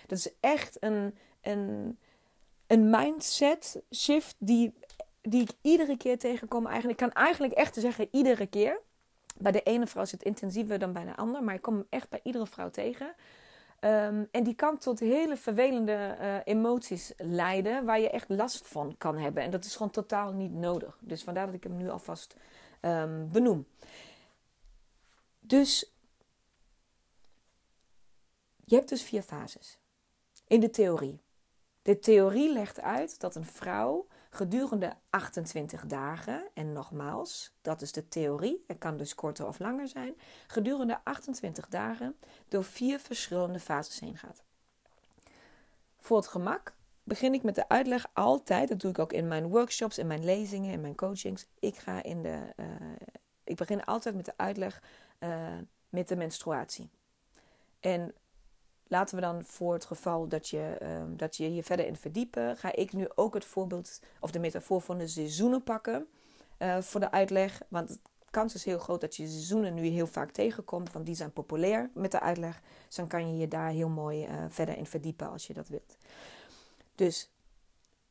Dat 0.07 0.17
is 0.17 0.33
echt 0.39 0.77
een, 0.79 1.17
een, 1.41 1.97
een 2.67 2.89
mindset 2.89 3.83
shift 3.95 4.35
die, 4.39 4.73
die 5.21 5.41
ik 5.41 5.51
iedere 5.62 5.97
keer 5.97 6.17
tegenkom. 6.17 6.65
Eigenlijk, 6.65 7.01
ik 7.01 7.07
kan 7.07 7.23
eigenlijk 7.23 7.53
echt 7.53 7.75
zeggen 7.75 8.07
iedere 8.12 8.47
keer. 8.47 8.81
Bij 9.38 9.51
de 9.51 9.63
ene 9.63 9.88
vrouw 9.88 10.03
is 10.03 10.12
het 10.12 10.23
intensiever 10.23 10.79
dan 10.79 10.93
bij 10.93 11.05
de 11.05 11.15
andere, 11.15 11.43
maar 11.43 11.55
ik 11.55 11.62
kom 11.62 11.73
hem 11.73 11.88
echt 11.89 12.09
bij 12.09 12.19
iedere 12.23 12.47
vrouw 12.47 12.69
tegen. 12.69 13.15
Um, 13.85 14.27
en 14.31 14.43
die 14.43 14.55
kan 14.55 14.77
tot 14.77 15.00
hele 15.00 15.38
vervelende 15.38 16.17
uh, 16.21 16.35
emoties 16.43 17.13
leiden, 17.17 17.85
waar 17.85 18.00
je 18.00 18.09
echt 18.09 18.29
last 18.29 18.67
van 18.67 18.95
kan 18.97 19.17
hebben. 19.17 19.43
En 19.43 19.51
dat 19.51 19.65
is 19.65 19.75
gewoon 19.75 19.91
totaal 19.91 20.33
niet 20.33 20.53
nodig. 20.53 20.97
Dus 21.01 21.23
vandaar 21.23 21.45
dat 21.45 21.55
ik 21.55 21.63
hem 21.63 21.77
nu 21.77 21.89
alvast 21.89 22.35
um, 22.86 23.30
benoem. 23.32 23.68
Dus 25.40 25.92
je 28.66 28.75
hebt 28.75 28.90
dus 28.90 29.04
vier 29.04 29.22
fases 29.22 29.78
in 30.48 30.60
de 30.60 30.70
theorie. 30.70 31.22
De 31.82 32.00
theorie 32.00 32.54
legt 32.54 32.80
uit 32.80 33.20
dat 33.20 33.36
een 33.36 33.46
vrouw 33.46 34.08
gedurende 34.30 34.96
28 35.10 35.86
dagen, 35.86 36.50
en 36.54 36.74
nogmaals, 36.74 37.54
dat 37.62 37.82
is 37.82 37.92
de 37.92 38.08
theorie, 38.08 38.63
het 38.68 38.78
kan 38.78 38.98
dus 38.98 39.16
korter 39.16 39.48
of 39.48 39.60
langer 39.60 39.88
zijn, 39.88 40.16
gedurende 40.48 41.00
28 41.04 41.68
dagen 41.68 42.16
door 42.48 42.63
vier 42.63 43.00
verschillende 43.00 43.60
fases 43.60 44.00
heen 44.00 44.18
gaat. 44.18 44.44
Voor 46.00 46.18
het 46.18 46.28
gemak 46.28 46.74
begin 47.03 47.33
ik 47.33 47.43
met 47.43 47.55
de 47.55 47.69
uitleg 47.69 48.07
altijd, 48.13 48.69
dat 48.69 48.79
doe 48.79 48.91
ik 48.91 49.00
ook 49.00 49.13
in 49.13 49.27
mijn 49.27 49.48
workshops, 49.48 49.98
in 49.98 50.07
mijn 50.07 50.25
lezingen, 50.25 50.72
in 50.72 50.81
mijn 50.81 50.95
coachings. 50.95 51.45
Ik, 51.60 51.75
ga 51.75 52.03
in 52.03 52.22
de, 52.22 52.53
uh, 52.57 52.65
ik 53.43 53.55
begin 53.55 53.83
altijd 53.83 54.15
met 54.15 54.25
de 54.25 54.33
uitleg 54.36 54.83
uh, 55.19 55.57
met 55.89 56.07
de 56.07 56.15
menstruatie. 56.15 56.89
En 57.79 58.13
Laten 58.93 59.15
we 59.15 59.22
dan 59.22 59.43
voor 59.45 59.74
het 59.74 59.86
geval 59.86 60.27
dat 60.27 60.50
je, 60.50 60.77
um, 60.81 61.17
dat 61.17 61.38
je 61.38 61.45
hier 61.45 61.63
verder 61.63 61.86
in 61.86 61.95
verdiepen, 61.95 62.57
ga 62.57 62.75
ik 62.75 62.93
nu 62.93 63.07
ook 63.15 63.33
het 63.33 63.45
voorbeeld 63.45 64.00
of 64.19 64.31
de 64.31 64.39
metafoor 64.39 64.81
van 64.81 64.98
de 64.98 65.07
seizoenen 65.07 65.63
pakken 65.63 66.07
uh, 66.60 66.77
voor 66.77 67.00
de 67.00 67.12
uitleg. 67.12 67.62
Want 67.67 68.00
kans 68.29 68.53
is 68.53 68.65
heel 68.65 68.79
groot 68.79 69.01
dat 69.01 69.15
je 69.15 69.27
seizoenen 69.27 69.74
nu 69.74 69.86
heel 69.86 70.07
vaak 70.07 70.31
tegenkomt, 70.31 70.91
want 70.91 71.05
die 71.05 71.15
zijn 71.15 71.31
populair 71.31 71.89
met 71.93 72.12
de 72.12 72.19
uitleg. 72.19 72.62
Dus 72.88 72.95
dan 72.95 73.07
kan 73.07 73.29
je 73.29 73.38
je 73.38 73.48
daar 73.48 73.69
heel 73.69 73.89
mooi 73.89 74.27
verder 74.50 74.77
in 74.77 74.86
verdiepen 74.86 75.29
als 75.29 75.48
je 75.48 75.53
dat 75.53 75.67
wilt. 75.67 75.98
Dus 76.95 77.29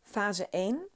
fase 0.03 0.49
1, 0.49 0.87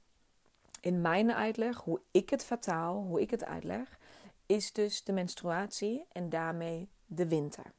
in 0.81 1.01
mijn 1.01 1.33
uitleg, 1.33 1.77
hoe 1.77 2.01
ik 2.11 2.29
het 2.29 2.43
vertaal, 2.43 3.03
hoe 3.03 3.21
ik 3.21 3.31
het 3.31 3.45
uitleg, 3.45 3.99
is 4.45 4.73
dus 4.73 5.03
de 5.03 5.13
menstruatie 5.13 6.05
en 6.11 6.29
daarmee 6.29 6.89
de 7.05 7.27
winter. 7.27 7.71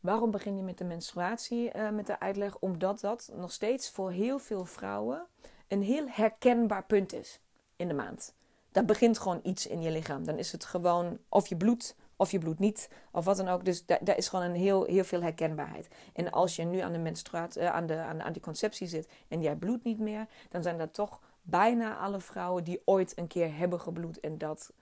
Waarom 0.00 0.30
begin 0.30 0.56
je 0.56 0.62
met 0.62 0.78
de 0.78 0.84
menstruatie, 0.84 1.76
uh, 1.76 1.90
met 1.90 2.06
de 2.06 2.20
uitleg? 2.20 2.58
Omdat 2.58 3.00
dat 3.00 3.30
nog 3.34 3.52
steeds 3.52 3.90
voor 3.90 4.10
heel 4.10 4.38
veel 4.38 4.64
vrouwen 4.64 5.26
een 5.68 5.82
heel 5.82 6.08
herkenbaar 6.08 6.84
punt 6.84 7.12
is 7.12 7.40
in 7.76 7.88
de 7.88 7.94
maand. 7.94 8.34
Dat 8.72 8.86
begint 8.86 9.18
gewoon 9.18 9.40
iets 9.42 9.66
in 9.66 9.82
je 9.82 9.90
lichaam. 9.90 10.24
Dan 10.24 10.38
is 10.38 10.52
het 10.52 10.64
gewoon 10.64 11.18
of 11.28 11.46
je 11.46 11.56
bloed 11.56 11.96
of 12.16 12.30
je 12.30 12.38
bloed 12.38 12.58
niet, 12.58 12.88
of 13.10 13.24
wat 13.24 13.36
dan 13.36 13.48
ook. 13.48 13.64
Dus 13.64 13.86
daar, 13.86 14.16
is 14.16 14.28
gewoon 14.28 14.44
een 14.44 14.54
heel, 14.54 14.84
heel 14.84 15.04
veel 15.04 15.22
herkenbaarheid. 15.22 15.88
En 16.12 16.30
als 16.30 16.56
je 16.56 16.64
nu 16.64 16.78
aan 16.78 16.92
de 16.92 16.98
menstruatie, 16.98 17.62
uh, 17.62 17.70
aan, 17.70 17.86
de, 17.86 17.96
aan 17.96 18.18
de 18.18 18.24
anticonceptie 18.24 18.86
zit 18.86 19.08
en 19.28 19.40
jij 19.40 19.56
bloedt 19.56 19.84
niet 19.84 19.98
meer, 19.98 20.26
dan 20.50 20.62
zijn 20.62 20.78
dat 20.78 20.94
toch 20.94 21.20
bijna 21.42 21.96
alle 21.96 22.20
vrouwen 22.20 22.64
die 22.64 22.82
ooit 22.84 23.18
een 23.18 23.26
keer 23.26 23.56
hebben 23.56 23.80
gebloed 23.80 24.20
en 24.20 24.38
dat 24.38 24.72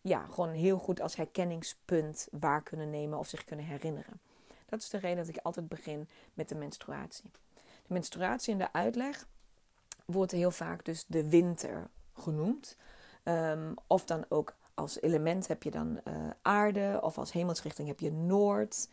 ja, 0.00 0.26
gewoon 0.30 0.50
heel 0.50 0.78
goed 0.78 1.00
als 1.00 1.16
herkenningspunt 1.16 2.28
waar 2.30 2.62
kunnen 2.62 2.90
nemen 2.90 3.18
of 3.18 3.26
zich 3.26 3.44
kunnen 3.44 3.64
herinneren. 3.64 4.20
Dat 4.66 4.80
is 4.80 4.88
de 4.88 4.98
reden 4.98 5.16
dat 5.16 5.28
ik 5.28 5.42
altijd 5.42 5.68
begin 5.68 6.08
met 6.34 6.48
de 6.48 6.54
menstruatie. 6.54 7.30
De 7.54 7.92
menstruatie 7.92 8.52
in 8.52 8.58
de 8.58 8.72
uitleg 8.72 9.26
wordt 10.04 10.32
heel 10.32 10.50
vaak 10.50 10.84
dus 10.84 11.04
de 11.06 11.28
winter 11.28 11.88
genoemd. 12.14 12.76
Ehm, 13.22 13.72
of 13.86 14.04
dan 14.04 14.24
ook 14.28 14.54
als 14.74 15.00
element 15.00 15.46
heb 15.48 15.62
je 15.62 15.70
dan 15.70 16.00
uh, 16.04 16.14
aarde, 16.42 16.98
of 17.02 17.18
als 17.18 17.32
hemelsrichting 17.32 17.88
heb 17.88 18.00
je 18.00 18.12
noord, 18.12 18.88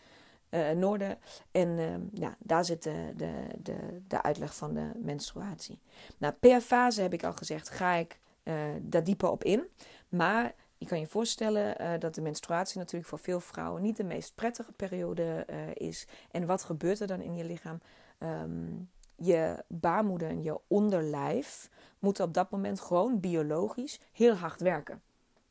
uh, 0.50 0.70
noorden. 0.70 1.18
En 1.52 1.68
uh, 1.68 1.96
ja, 2.14 2.36
daar 2.40 2.66
zit 2.66 2.84
de, 2.84 3.14
de, 3.16 3.48
de, 3.58 4.02
de, 4.08 4.22
uitleg 4.22 4.56
van 4.56 4.74
de 4.74 4.92
menstruatie. 4.96 5.80
Nou, 6.18 6.34
per 6.34 6.62
fase 6.62 7.02
heb 7.02 7.14
ik 7.14 7.24
al 7.24 7.34
gezegd, 7.34 7.70
ga 7.70 7.94
ik 7.94 8.20
uh, 8.44 8.56
daar 8.82 9.04
dieper 9.04 9.30
op 9.30 9.44
in. 9.44 9.64
Maar 10.10 10.54
je 10.78 10.86
kan 10.86 11.00
je 11.00 11.08
voorstellen 11.08 12.00
dat 12.00 12.16
de 12.16 12.22
menstruatie 12.22 12.78
natuurlijk 12.78 13.10
voor 13.10 13.20
veel 13.20 13.40
vrouwen 13.40 13.82
niet 13.82 13.98
de 13.98 14.04
meest 14.04 14.36
prettige 14.36 14.72
periode 14.72 15.46
is. 15.74 16.08
En 16.32 16.46
wat 16.46 16.64
gebeurt 16.64 17.00
er 17.00 17.08
dan 17.08 17.22
in 17.22 17.36
je 17.36 17.44
lichaam? 17.44 17.80
Um, 18.20 18.90
je 19.16 19.64
baarmoeder 19.68 20.30
en 20.30 20.44
je 20.44 20.60
onderlijf 20.68 21.70
moeten 22.00 22.24
op 22.24 22.34
dat 22.34 22.50
moment 22.50 22.80
gewoon 22.80 23.20
biologisch 23.20 24.00
heel 24.12 24.34
hard 24.34 24.62
werken. 24.62 25.02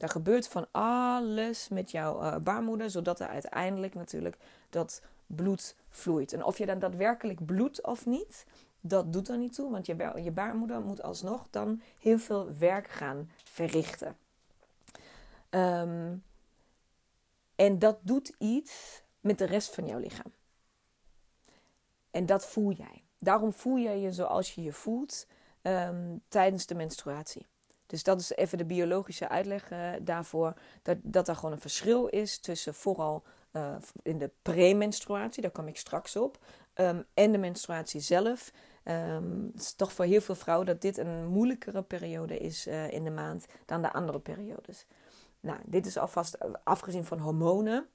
Er 0.01 0.09
gebeurt 0.09 0.49
van 0.49 0.67
alles 0.71 1.69
met 1.69 1.91
jouw 1.91 2.23
uh, 2.23 2.37
baarmoeder, 2.37 2.91
zodat 2.91 3.21
er 3.21 3.29
uiteindelijk 3.29 3.95
natuurlijk 3.95 4.37
dat 4.71 5.03
bloed 5.27 5.75
vloeit. 5.89 6.33
En 6.33 6.45
of 6.45 6.59
je 6.59 6.67
dan 6.67 6.79
daadwerkelijk 6.79 7.45
bloedt 7.45 7.83
of 7.83 8.07
niet, 8.07 8.45
dat 8.81 9.13
doet 9.13 9.29
er 9.29 9.39
niet 9.39 9.55
toe, 9.55 9.71
want 9.71 9.87
je, 9.87 10.13
je 10.23 10.31
baarmoeder 10.31 10.81
moet 10.81 11.03
alsnog 11.03 11.47
dan 11.51 11.83
heel 11.99 12.19
veel 12.19 12.57
werk 12.59 12.89
gaan 12.89 13.31
verrichten. 13.45 14.17
Um, 15.51 16.23
en 17.55 17.79
dat 17.79 17.99
doet 18.03 18.35
iets 18.39 19.03
met 19.21 19.39
de 19.39 19.45
rest 19.45 19.75
van 19.75 19.87
jouw 19.87 19.99
lichaam. 19.99 20.33
En 22.11 22.27
dat 22.27 22.47
voel 22.47 22.73
jij. 22.73 23.03
Daarom 23.19 23.53
voel 23.53 23.77
je 23.77 24.01
je 24.01 24.13
zoals 24.13 24.55
je 24.55 24.63
je 24.63 24.73
voelt 24.73 25.27
um, 25.63 26.23
tijdens 26.29 26.67
de 26.67 26.75
menstruatie. 26.75 27.47
Dus 27.91 28.03
dat 28.03 28.21
is 28.21 28.31
even 28.31 28.59
de 28.59 28.65
biologische 28.65 29.29
uitleg 29.29 29.71
uh, 29.71 29.91
daarvoor. 30.01 30.55
Dat, 30.83 30.97
dat 31.03 31.29
er 31.29 31.35
gewoon 31.37 31.53
een 31.53 31.61
verschil 31.61 32.07
is 32.07 32.39
tussen 32.39 32.75
vooral 32.75 33.23
uh, 33.53 33.77
in 34.03 34.19
de 34.19 34.31
premenstruatie, 34.43 35.43
daar 35.43 35.51
kom 35.51 35.67
ik 35.67 35.77
straks 35.77 36.17
op, 36.17 36.39
um, 36.75 37.05
en 37.15 37.33
de 37.33 37.39
menstruatie 37.39 38.01
zelf. 38.01 38.53
Um, 38.85 39.51
het 39.53 39.63
is 39.63 39.73
toch 39.73 39.93
voor 39.93 40.05
heel 40.05 40.21
veel 40.21 40.35
vrouwen 40.35 40.67
dat 40.67 40.81
dit 40.81 40.99
een 40.99 41.27
moeilijkere 41.27 41.83
periode 41.83 42.39
is 42.39 42.67
uh, 42.67 42.91
in 42.91 43.05
de 43.05 43.11
maand 43.11 43.47
dan 43.67 43.83
de 43.83 43.93
andere 43.93 44.21
periodes. 44.21 44.87
Nou, 45.41 45.59
dit 45.65 45.87
is 45.87 45.97
alvast, 45.97 46.39
afgezien 46.65 47.05
van 47.05 47.19
hormonen, 47.19 47.87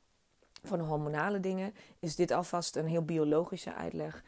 van 0.64 0.80
hormonale 0.80 1.40
dingen, 1.40 1.74
is 2.00 2.16
dit 2.16 2.32
alvast 2.32 2.76
een 2.76 2.88
heel 2.88 3.06
biologische 3.06 3.74
uitleg 3.74 4.24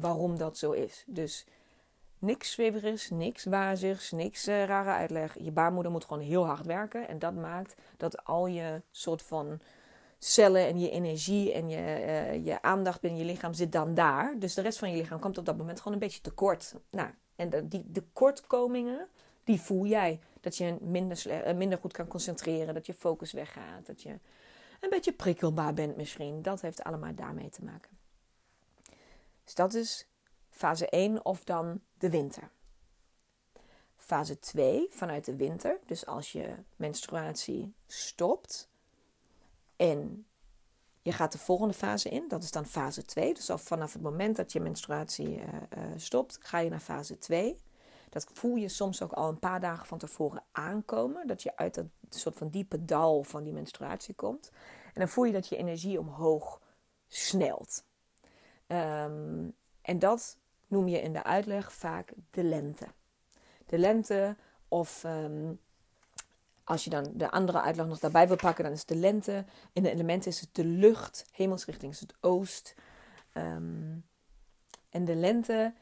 waarom 0.00 0.38
dat 0.38 0.58
zo 0.58 0.70
is. 0.70 1.04
Dus 1.06 1.46
niks 2.22 2.52
zweverigs, 2.52 3.10
niks 3.10 3.44
wazigs, 3.44 4.10
niks 4.10 4.48
uh, 4.48 4.64
rare 4.64 4.90
uitleg. 4.90 5.38
Je 5.38 5.50
baarmoeder 5.50 5.92
moet 5.92 6.04
gewoon 6.04 6.22
heel 6.22 6.46
hard 6.46 6.66
werken. 6.66 7.08
En 7.08 7.18
dat 7.18 7.34
maakt 7.34 7.74
dat 7.96 8.24
al 8.24 8.46
je 8.46 8.82
soort 8.90 9.22
van 9.22 9.60
cellen 10.18 10.66
en 10.66 10.80
je 10.80 10.90
energie 10.90 11.52
en 11.52 11.68
je, 11.68 11.76
uh, 11.76 12.44
je 12.44 12.62
aandacht 12.62 13.00
binnen 13.00 13.20
je 13.20 13.26
lichaam 13.26 13.52
zit 13.52 13.72
dan 13.72 13.94
daar. 13.94 14.34
Dus 14.38 14.54
de 14.54 14.60
rest 14.60 14.78
van 14.78 14.90
je 14.90 14.96
lichaam 14.96 15.18
komt 15.18 15.38
op 15.38 15.44
dat 15.44 15.56
moment 15.56 15.78
gewoon 15.78 15.92
een 15.92 15.98
beetje 15.98 16.20
tekort. 16.20 16.74
Nou, 16.90 17.10
en 17.36 17.50
de, 17.50 17.68
die 17.68 17.90
tekortkomingen, 17.92 19.08
die 19.44 19.60
voel 19.60 19.86
jij. 19.86 20.20
Dat 20.40 20.56
je 20.56 20.76
minder, 20.80 21.22
minder 21.56 21.78
goed 21.78 21.92
kan 21.92 22.06
concentreren, 22.06 22.74
dat 22.74 22.86
je 22.86 22.94
focus 22.94 23.32
weggaat, 23.32 23.86
dat 23.86 24.02
je 24.02 24.10
een 24.80 24.90
beetje 24.90 25.12
prikkelbaar 25.12 25.74
bent 25.74 25.96
misschien. 25.96 26.42
Dat 26.42 26.60
heeft 26.60 26.82
allemaal 26.82 27.14
daarmee 27.14 27.48
te 27.50 27.64
maken. 27.64 27.90
Dus 29.44 29.54
dat 29.54 29.74
is 29.74 30.06
fase 30.52 30.88
1 30.88 31.24
of 31.24 31.44
dan 31.44 31.80
de 31.98 32.10
winter. 32.10 32.50
Fase 33.96 34.38
2 34.38 34.86
vanuit 34.90 35.24
de 35.24 35.36
winter, 35.36 35.80
dus 35.86 36.06
als 36.06 36.32
je 36.32 36.54
menstruatie 36.76 37.74
stopt 37.86 38.70
en 39.76 40.26
je 41.02 41.12
gaat 41.12 41.32
de 41.32 41.38
volgende 41.38 41.74
fase 41.74 42.08
in, 42.08 42.28
dat 42.28 42.42
is 42.42 42.50
dan 42.50 42.66
fase 42.66 43.04
2. 43.04 43.34
Dus 43.34 43.50
vanaf 43.54 43.92
het 43.92 44.02
moment 44.02 44.36
dat 44.36 44.52
je 44.52 44.60
menstruatie 44.60 45.36
uh, 45.36 45.44
uh, 45.44 45.84
stopt, 45.96 46.38
ga 46.40 46.58
je 46.58 46.70
naar 46.70 46.80
fase 46.80 47.18
2. 47.18 47.56
Dat 48.08 48.26
voel 48.32 48.54
je 48.54 48.68
soms 48.68 49.02
ook 49.02 49.12
al 49.12 49.28
een 49.28 49.38
paar 49.38 49.60
dagen 49.60 49.86
van 49.86 49.98
tevoren 49.98 50.42
aankomen. 50.52 51.26
Dat 51.26 51.42
je 51.42 51.56
uit 51.56 51.74
dat 51.74 51.86
soort 52.08 52.36
van 52.36 52.48
diepe 52.48 52.84
dal 52.84 53.22
van 53.22 53.42
die 53.42 53.52
menstruatie 53.52 54.14
komt. 54.14 54.50
En 54.84 55.00
dan 55.00 55.08
voel 55.08 55.24
je 55.24 55.32
dat 55.32 55.48
je 55.48 55.56
energie 55.56 55.98
omhoog 55.98 56.60
snelt. 57.08 57.84
Um, 58.66 59.56
en 59.82 59.98
dat 59.98 60.38
noem 60.72 60.88
je 60.88 61.00
in 61.00 61.12
de 61.12 61.22
uitleg 61.22 61.72
vaak 61.72 62.12
de 62.30 62.44
lente. 62.44 62.86
De 63.66 63.78
lente, 63.78 64.36
of 64.68 65.04
um, 65.04 65.60
als 66.64 66.84
je 66.84 66.90
dan 66.90 67.12
de 67.14 67.30
andere 67.30 67.60
uitleg 67.60 67.86
nog 67.86 67.98
daarbij 67.98 68.26
wil 68.26 68.36
pakken, 68.36 68.64
dan 68.64 68.72
is 68.72 68.84
de 68.84 68.96
lente. 68.96 69.44
In 69.72 69.82
de 69.82 69.90
elementen 69.90 70.30
is 70.30 70.40
het 70.40 70.54
de 70.54 70.64
lucht, 70.64 71.26
hemelsrichting 71.32 71.92
is 71.92 72.00
het 72.00 72.14
oost. 72.20 72.74
Um, 73.34 74.04
en 74.90 75.04
de 75.04 75.14
lente 75.14 75.74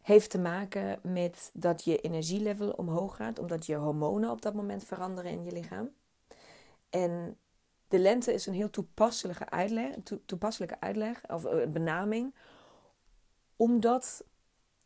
heeft 0.00 0.30
te 0.30 0.38
maken 0.38 0.98
met 1.02 1.50
dat 1.52 1.84
je 1.84 2.00
energielevel 2.00 2.70
omhoog 2.70 3.16
gaat, 3.16 3.38
omdat 3.38 3.66
je 3.66 3.74
hormonen 3.74 4.30
op 4.30 4.42
dat 4.42 4.54
moment 4.54 4.84
veranderen 4.84 5.30
in 5.30 5.44
je 5.44 5.52
lichaam. 5.52 5.90
En 6.90 7.36
de 7.88 7.98
lente 7.98 8.32
is 8.32 8.46
een 8.46 8.54
heel 8.54 8.70
toepasselijke 8.70 9.50
uitleg, 9.50 9.94
toepasselijke 10.26 10.80
uitleg 10.80 11.20
of 11.28 11.44
uh, 11.44 11.66
benaming, 11.66 12.34
omdat 13.60 14.24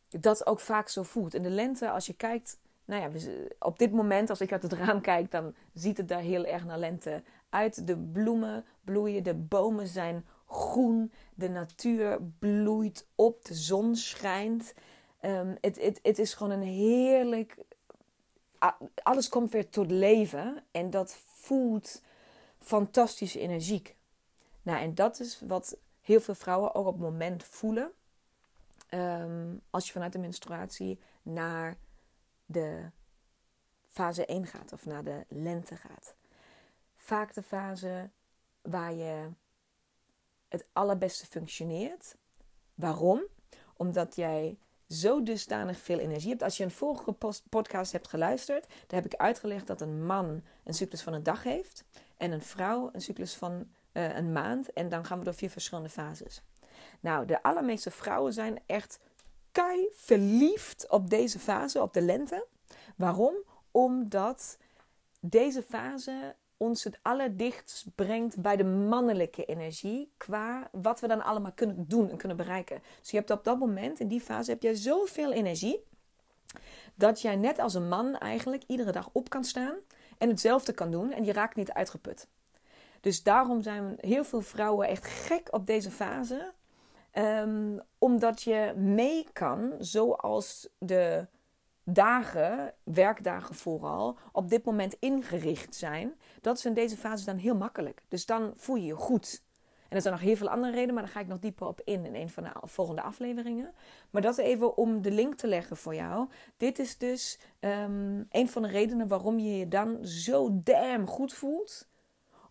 dat 0.09 0.47
ook 0.47 0.61
vaak 0.61 0.89
zo 0.89 1.03
voelt. 1.03 1.35
In 1.35 1.43
de 1.43 1.51
lente, 1.51 1.91
als 1.91 2.07
je 2.07 2.15
kijkt, 2.15 2.59
nou 2.85 3.03
ja, 3.03 3.29
op 3.59 3.79
dit 3.79 3.93
moment, 3.93 4.31
als 4.31 4.41
ik 4.41 4.53
uit 4.53 4.63
het 4.63 4.73
raam 4.73 5.01
kijk, 5.01 5.31
dan 5.31 5.55
ziet 5.75 5.97
het 5.97 6.09
daar 6.09 6.21
heel 6.21 6.45
erg 6.45 6.65
naar 6.65 6.79
lente 6.79 7.23
uit. 7.49 7.87
De 7.87 7.97
bloemen 7.97 8.65
bloeien, 8.85 9.23
de 9.23 9.35
bomen 9.35 9.87
zijn 9.87 10.27
groen, 10.47 11.13
de 11.35 11.49
natuur 11.49 12.19
bloeit 12.39 13.07
op, 13.15 13.45
de 13.45 13.55
zon 13.55 13.97
schijnt. 13.97 14.75
Um, 15.23 15.57
het, 15.61 16.19
is 16.19 16.35
gewoon 16.35 16.53
een 16.53 16.63
heerlijk. 16.63 17.57
Alles 19.03 19.29
komt 19.29 19.53
weer 19.53 19.69
tot 19.69 19.91
leven 19.91 20.65
en 20.71 20.91
dat 20.91 21.17
voelt 21.27 22.03
fantastische 22.59 23.41
energiek. 23.41 23.97
Nou, 24.63 24.79
en 24.81 24.95
dat 24.95 25.21
is 25.21 25.41
wat 25.47 25.77
heel 26.01 26.21
veel 26.21 26.35
vrouwen 26.35 26.75
ook 26.75 26.87
op 26.87 26.93
het 26.93 27.03
moment 27.03 27.45
voelen. 27.45 27.93
Um, 28.95 29.61
als 29.71 29.87
je 29.87 29.93
vanuit 29.93 30.13
de 30.13 30.19
menstruatie 30.19 30.99
naar 31.23 31.77
de 32.47 32.91
fase 33.81 34.27
1 34.27 34.47
gaat 34.47 34.73
of 34.73 34.87
naar 34.87 35.05
de 35.05 35.25
lente 35.29 35.77
gaat. 35.77 36.15
Vaak 36.95 37.35
de 37.35 37.43
fase 37.43 38.11
waar 38.63 38.95
je 38.95 39.29
het 40.49 40.67
allerbeste 40.73 41.27
functioneert. 41.27 42.17
Waarom? 42.75 43.23
Omdat 43.77 44.17
jij 44.17 44.59
zo 44.89 45.23
dusdanig 45.23 45.79
veel 45.79 45.99
energie 45.99 46.31
hebt. 46.31 46.43
Als 46.43 46.57
je 46.57 46.65
een 46.65 46.71
vorige 46.71 47.17
podcast 47.49 47.93
hebt 47.93 48.09
geluisterd, 48.09 48.67
daar 48.69 49.03
heb 49.03 49.13
ik 49.13 49.21
uitgelegd 49.21 49.67
dat 49.67 49.81
een 49.81 50.07
man 50.07 50.43
een 50.65 50.75
cyclus 50.75 51.03
van 51.03 51.13
een 51.13 51.23
dag 51.23 51.43
heeft 51.43 51.85
en 52.17 52.33
een 52.33 52.43
vrouw 52.43 52.89
een 52.93 53.01
cyclus 53.01 53.35
van 53.35 53.69
uh, 53.93 54.17
een 54.17 54.33
maand. 54.33 54.73
En 54.73 54.89
dan 54.89 55.05
gaan 55.05 55.19
we 55.19 55.25
door 55.25 55.35
vier 55.35 55.51
verschillende 55.51 55.89
fases. 55.91 56.43
Nou, 57.01 57.27
de 57.27 57.43
allermeeste 57.43 57.91
vrouwen 57.91 58.33
zijn 58.33 58.59
echt 58.67 58.99
kei 59.53 59.89
verliefd 59.93 60.91
op 60.91 61.11
deze 61.11 61.39
fase, 61.39 61.83
op 61.83 61.93
de 61.93 62.03
lente. 62.03 62.47
Waarom? 62.97 63.35
Omdat 63.71 64.59
deze 65.21 65.63
fase 65.63 66.35
ons 66.57 66.85
het 66.85 66.99
allerdichtst 67.03 67.87
brengt 67.95 68.41
bij 68.41 68.57
de 68.57 68.65
mannelijke 68.65 69.45
energie. 69.45 70.13
Qua 70.17 70.69
wat 70.73 71.01
we 71.01 71.09
dan 71.09 71.25
allemaal 71.25 71.53
kunnen 71.53 71.89
doen 71.89 72.11
en 72.11 72.17
kunnen 72.17 72.37
bereiken. 72.37 72.83
Dus 73.01 73.11
je 73.11 73.17
hebt 73.17 73.31
op 73.31 73.45
dat 73.45 73.59
moment, 73.59 74.01
in 74.01 74.09
die 74.09 74.21
fase, 74.21 74.51
heb 74.51 74.63
je 74.63 74.77
zoveel 74.77 75.33
energie. 75.33 75.85
Dat 76.95 77.21
jij 77.21 77.37
net 77.37 77.59
als 77.59 77.75
een 77.75 77.89
man 77.89 78.19
eigenlijk 78.19 78.63
iedere 78.67 78.93
dag 78.93 79.09
op 79.13 79.29
kan 79.29 79.45
staan. 79.45 79.75
En 80.19 80.29
hetzelfde 80.29 80.73
kan 80.73 80.91
doen. 80.91 81.13
En 81.13 81.25
je 81.25 81.33
raakt 81.33 81.57
niet 81.57 81.73
uitgeput. 81.73 82.29
Dus 83.01 83.23
daarom 83.23 83.63
zijn 83.63 83.97
heel 84.01 84.25
veel 84.25 84.41
vrouwen 84.41 84.89
echt 84.89 85.07
gek 85.07 85.49
op 85.51 85.67
deze 85.67 85.91
fase. 85.91 86.53
Ehm, 87.15 87.79
omdat 87.99 88.43
je 88.43 88.73
mee 88.77 89.27
kan, 89.33 89.73
zoals 89.79 90.69
de 90.79 91.27
dagen, 91.85 92.75
werkdagen 92.83 93.55
vooral, 93.55 94.19
op 94.33 94.49
dit 94.49 94.65
moment 94.65 94.97
ingericht 94.99 95.75
zijn. 95.75 96.15
Dat 96.41 96.59
is 96.59 96.65
in 96.65 96.75
deze 96.75 96.97
fase 96.97 97.25
dan 97.25 97.37
heel 97.37 97.57
makkelijk. 97.57 98.03
Dus 98.09 98.27
dan 98.27 98.53
voel 98.57 98.77
je 98.77 98.85
je 98.85 98.95
goed. 98.95 99.43
En 99.89 99.97
er 99.97 100.01
zijn 100.03 100.15
nog 100.15 100.23
heel 100.23 100.37
veel 100.37 100.49
andere 100.49 100.73
redenen, 100.73 100.95
maar 100.95 101.03
daar 101.03 101.13
ga 101.13 101.21
ik 101.21 101.27
nog 101.27 101.39
dieper 101.39 101.67
op 101.67 101.81
in 101.85 102.05
in 102.05 102.15
een 102.15 102.31
van 102.31 102.43
de 102.43 102.51
volgende 102.63 103.03
afleveringen. 103.03 103.75
Maar 104.11 104.23
dat 104.23 104.39
even 104.39 104.77
om 104.77 105.03
de 105.03 105.11
link 105.11 105.35
te 105.35 105.47
leggen 105.47 105.77
voor 105.77 105.95
jou. 105.95 106.29
Dit 106.57 106.79
is 106.79 106.99
dus 106.99 107.39
um, 107.61 108.27
een 108.31 108.49
van 108.49 108.63
de 108.63 108.69
redenen 108.69 109.09
waarom 109.09 109.39
je 109.39 109.57
je 109.59 109.69
dan 109.69 110.07
zo 110.07 110.61
damn 110.63 111.07
goed 111.07 111.35
voelt. 111.35 111.89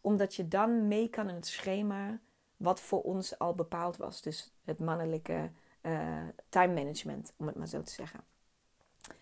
Omdat 0.01 0.35
je 0.35 0.47
dan 0.47 0.87
mee 0.87 1.07
kan 1.09 1.29
in 1.29 1.35
het 1.35 1.47
schema 1.47 2.19
wat 2.57 2.79
voor 2.79 3.01
ons 3.01 3.39
al 3.39 3.55
bepaald 3.55 3.97
was. 3.97 4.21
Dus 4.21 4.53
het 4.63 4.79
mannelijke 4.79 5.51
uh, 5.81 6.27
time 6.49 6.73
management, 6.73 7.33
om 7.37 7.47
het 7.47 7.55
maar 7.55 7.67
zo 7.67 7.81
te 7.81 7.91
zeggen. 7.91 8.19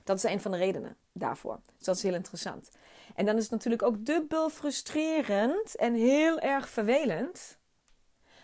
Dat 0.04 0.18
is 0.18 0.24
een 0.24 0.42
van 0.42 0.52
de 0.52 0.58
redenen 0.58 0.98
daarvoor. 1.12 1.60
Dus 1.78 1.86
dat 1.86 1.96
is 1.96 2.04
heel 2.04 2.14
interessant. 2.14 2.72
En 3.16 3.26
dan 3.26 3.36
is 3.36 3.44
het 3.44 3.52
natuurlijk 3.52 3.84
ook 3.84 4.06
dubbel 4.06 4.50
frustrerend 4.50 5.76
en 5.76 5.94
heel 5.94 6.40
erg 6.40 6.70
vervelend 6.70 7.58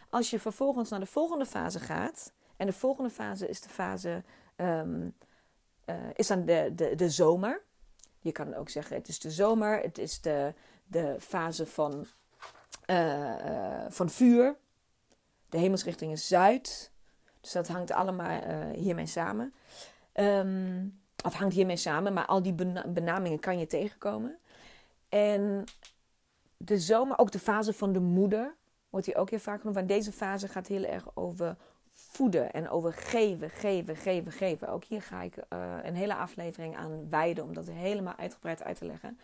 als 0.09 0.29
je 0.29 0.39
vervolgens 0.39 0.89
naar 0.89 0.99
de 0.99 1.05
volgende 1.05 1.45
fase 1.45 1.79
gaat. 1.79 2.33
En 2.55 2.65
de 2.65 2.73
volgende 2.73 3.09
fase 3.09 3.47
is 3.47 3.61
de 3.61 3.69
fase, 3.69 4.23
um, 4.55 5.15
uh, 5.85 5.95
is 6.13 6.27
dan 6.27 6.45
de, 6.45 6.71
de, 6.75 6.95
de 6.95 7.09
zomer. 7.09 7.63
Je 8.19 8.31
kan 8.31 8.53
ook 8.55 8.69
zeggen, 8.69 8.95
het 8.95 9.07
is 9.07 9.19
de 9.19 9.31
zomer, 9.31 9.81
het 9.81 9.97
is 9.97 10.21
de, 10.21 10.53
de 10.85 11.15
fase 11.19 11.65
van, 11.65 12.05
uh, 12.89 13.85
van 13.89 14.09
vuur. 14.09 14.57
De 15.49 15.57
hemelsrichting 15.57 16.11
is 16.11 16.27
zuid. 16.27 16.91
Dus 17.41 17.51
dat 17.51 17.67
hangt 17.67 17.91
allemaal 17.91 18.41
hiermee 18.73 19.05
samen. 19.05 19.53
Um, 20.13 20.99
of 21.23 21.33
hangt 21.33 21.53
hiermee 21.53 21.77
samen, 21.77 22.13
maar 22.13 22.25
al 22.25 22.41
die 22.41 22.53
benamingen 22.87 23.39
kan 23.39 23.59
je 23.59 23.67
tegenkomen. 23.67 24.37
En 25.09 25.63
de 26.57 26.79
zomer, 26.79 27.17
ook 27.17 27.31
de 27.31 27.39
fase 27.39 27.73
van 27.73 27.93
de 27.93 27.99
moeder, 27.99 28.55
wordt 28.89 29.05
hier 29.05 29.15
ook 29.15 29.29
heel 29.29 29.39
vaak 29.39 29.57
genoemd. 29.57 29.75
Want 29.75 29.87
deze 29.87 30.11
fase 30.11 30.47
gaat 30.47 30.67
heel 30.67 30.83
erg 30.83 31.03
over 31.13 31.57
voeden 31.91 32.51
en 32.51 32.69
over 32.69 32.93
geven, 32.93 33.49
geven, 33.49 33.95
geven, 33.95 34.31
geven. 34.31 34.69
Ook 34.69 34.83
hier 34.83 35.01
ga 35.01 35.21
ik 35.21 35.37
uh, 35.37 35.75
een 35.83 35.95
hele 35.95 36.15
aflevering 36.15 36.77
aan 36.77 37.09
wijden 37.09 37.43
om 37.43 37.53
dat 37.53 37.67
helemaal 37.67 38.15
uitgebreid 38.15 38.63
uit 38.63 38.77
te 38.77 38.85
leggen. 38.85 39.19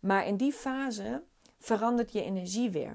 Maar 0.00 0.26
in 0.26 0.36
die 0.36 0.52
fase 0.52 1.22
verandert 1.58 2.12
je 2.12 2.22
energie 2.22 2.70
weer. 2.70 2.94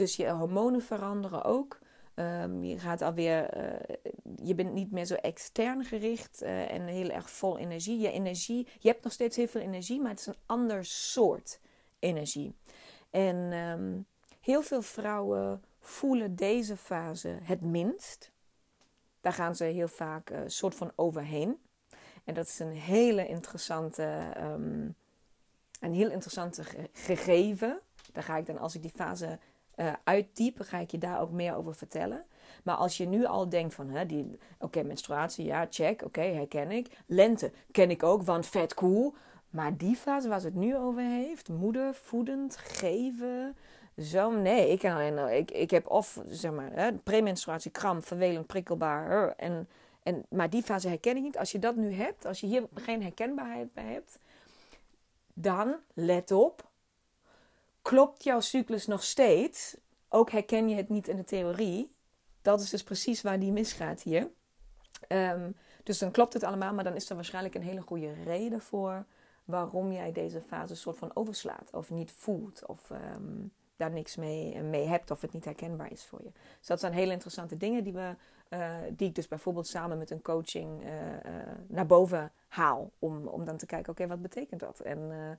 Dus 0.00 0.16
je 0.16 0.30
hormonen 0.30 0.82
veranderen 0.82 1.44
ook. 1.44 1.78
Um, 2.14 2.64
je 2.64 2.78
gaat 2.78 3.02
alweer, 3.02 3.56
uh, 3.56 3.96
je 4.42 4.54
bent 4.54 4.72
niet 4.72 4.90
meer 4.90 5.04
zo 5.04 5.14
extern 5.14 5.84
gericht 5.84 6.42
uh, 6.42 6.72
en 6.72 6.86
heel 6.86 7.10
erg 7.10 7.30
vol 7.30 7.58
energie. 7.58 7.98
Je 7.98 8.10
energie, 8.10 8.66
je 8.78 8.88
hebt 8.88 9.04
nog 9.04 9.12
steeds 9.12 9.36
heel 9.36 9.46
veel 9.46 9.60
energie, 9.60 10.00
maar 10.00 10.10
het 10.10 10.20
is 10.20 10.26
een 10.26 10.42
ander 10.46 10.84
soort 10.84 11.60
energie. 11.98 12.54
En 13.10 13.36
um, 13.36 14.06
heel 14.40 14.62
veel 14.62 14.82
vrouwen 14.82 15.62
voelen 15.80 16.36
deze 16.36 16.76
fase 16.76 17.38
het 17.42 17.60
minst. 17.60 18.30
Daar 19.20 19.32
gaan 19.32 19.54
ze 19.54 19.64
heel 19.64 19.88
vaak 19.88 20.30
een 20.30 20.42
uh, 20.42 20.48
soort 20.48 20.74
van 20.74 20.92
overheen. 20.94 21.58
En 22.24 22.34
dat 22.34 22.46
is 22.46 22.58
een 22.58 22.72
hele 22.72 23.26
interessante, 23.26 24.34
um, 24.36 24.94
een 25.80 25.94
heel 25.94 26.10
interessante 26.10 26.64
gegeven. 26.92 27.80
Daar 28.12 28.22
ga 28.22 28.36
ik 28.36 28.46
dan, 28.46 28.58
als 28.58 28.74
ik 28.74 28.82
die 28.82 28.90
fase 28.94 29.38
uh, 29.80 29.92
uitdiepen, 30.04 30.64
ga 30.64 30.78
ik 30.78 30.90
je 30.90 30.98
daar 30.98 31.20
ook 31.20 31.30
meer 31.30 31.56
over 31.56 31.74
vertellen. 31.74 32.24
Maar 32.62 32.74
als 32.76 32.96
je 32.96 33.06
nu 33.06 33.24
al 33.24 33.48
denkt 33.48 33.74
van, 33.74 33.90
oké, 33.90 34.24
okay, 34.58 34.82
menstruatie, 34.82 35.44
ja, 35.44 35.66
check, 35.70 36.02
oké, 36.04 36.20
herken 36.20 36.70
ik. 36.70 36.86
Lente 37.06 37.52
ken 37.70 37.90
ik 37.90 38.02
ook, 38.02 38.22
want 38.22 38.46
vet 38.46 38.74
cool. 38.74 39.14
Maar 39.50 39.76
die 39.76 39.96
fase 39.96 40.28
waar 40.28 40.40
ze 40.40 40.46
het 40.46 40.54
nu 40.54 40.76
over 40.76 41.02
heeft, 41.02 41.48
moeder, 41.48 41.94
voedend, 41.94 42.56
geven, 42.56 43.56
zo, 43.98 44.30
nee, 44.30 44.68
ik, 44.70 44.82
ik, 45.30 45.50
ik 45.50 45.70
heb 45.70 45.90
of, 45.90 46.20
zeg 46.28 46.52
maar, 46.52 46.70
hè, 46.72 46.92
premenstruatie, 46.92 47.70
kram, 47.70 48.02
vervelend, 48.02 48.46
prikkelbaar. 48.46 49.34
En, 49.36 49.68
en, 50.02 50.24
maar 50.28 50.50
die 50.50 50.62
fase 50.62 50.88
herken 50.88 51.16
ik 51.16 51.22
niet. 51.22 51.38
Als 51.38 51.52
je 51.52 51.58
dat 51.58 51.76
nu 51.76 51.92
hebt, 51.92 52.26
als 52.26 52.40
je 52.40 52.46
hier 52.46 52.64
geen 52.74 53.02
herkenbaarheid 53.02 53.72
bij 53.72 53.84
hebt, 53.84 54.18
dan 55.34 55.76
let 55.94 56.30
op, 56.30 56.69
klopt 57.90 58.24
jouw 58.24 58.40
cyclus 58.40 58.86
nog 58.86 59.02
steeds, 59.02 59.76
ook 60.08 60.30
herken 60.30 60.68
je 60.68 60.74
het 60.74 60.88
niet 60.88 61.08
in 61.08 61.16
de 61.16 61.24
theorie, 61.24 61.94
dat 62.42 62.60
is 62.60 62.70
dus 62.70 62.82
precies 62.82 63.22
waar 63.22 63.40
die 63.40 63.52
misgaat 63.52 64.02
hier. 64.02 64.30
Um, 65.08 65.56
dus 65.82 65.98
dan 65.98 66.10
klopt 66.10 66.32
het 66.32 66.44
allemaal, 66.44 66.74
maar 66.74 66.84
dan 66.84 66.94
is 66.94 67.10
er 67.10 67.14
waarschijnlijk 67.14 67.54
een 67.54 67.62
hele 67.62 67.80
goede 67.80 68.12
reden 68.24 68.60
voor 68.60 69.06
waarom 69.44 69.92
jij 69.92 70.12
deze 70.12 70.40
fase 70.40 70.74
soort 70.74 70.98
van 70.98 71.10
overslaat 71.14 71.70
of 71.72 71.90
niet 71.90 72.12
voelt 72.12 72.66
of 72.66 72.90
um, 72.90 73.52
daar 73.76 73.90
niks 73.90 74.16
mee, 74.16 74.62
mee 74.62 74.86
hebt 74.86 75.10
of 75.10 75.20
het 75.20 75.32
niet 75.32 75.44
herkenbaar 75.44 75.90
is 75.92 76.04
voor 76.04 76.22
je. 76.22 76.30
Dus 76.58 76.66
dat 76.66 76.80
zijn 76.80 76.92
hele 76.92 77.12
interessante 77.12 77.56
dingen 77.56 77.84
die, 77.84 77.92
we, 77.92 78.14
uh, 78.48 78.76
die 78.92 79.08
ik 79.08 79.14
dus 79.14 79.28
bijvoorbeeld 79.28 79.66
samen 79.66 79.98
met 79.98 80.10
een 80.10 80.22
coaching 80.22 80.84
uh, 80.84 80.90
naar 81.66 81.86
boven 81.86 82.32
haal. 82.48 82.90
Om, 82.98 83.26
om 83.26 83.44
dan 83.44 83.56
te 83.56 83.66
kijken, 83.66 83.92
oké, 83.92 84.06
wat 84.06 84.22
betekent 84.22 84.60
dat? 84.60 84.80
En 84.80 85.38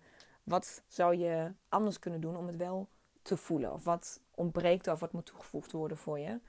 wat 0.51 0.83
zou 0.87 1.15
je 1.15 1.53
anders 1.69 1.99
kunnen 1.99 2.21
doen 2.21 2.37
om 2.37 2.47
het 2.47 2.57
wel 2.57 2.89
te 3.21 3.37
voelen? 3.37 3.73
Of 3.73 3.83
wat 3.83 4.21
ontbreekt 4.31 4.87
of 4.87 4.99
wat 4.99 5.11
moet 5.11 5.25
toegevoegd 5.25 5.71
worden 5.71 5.97
voor 5.97 6.19
je? 6.19 6.39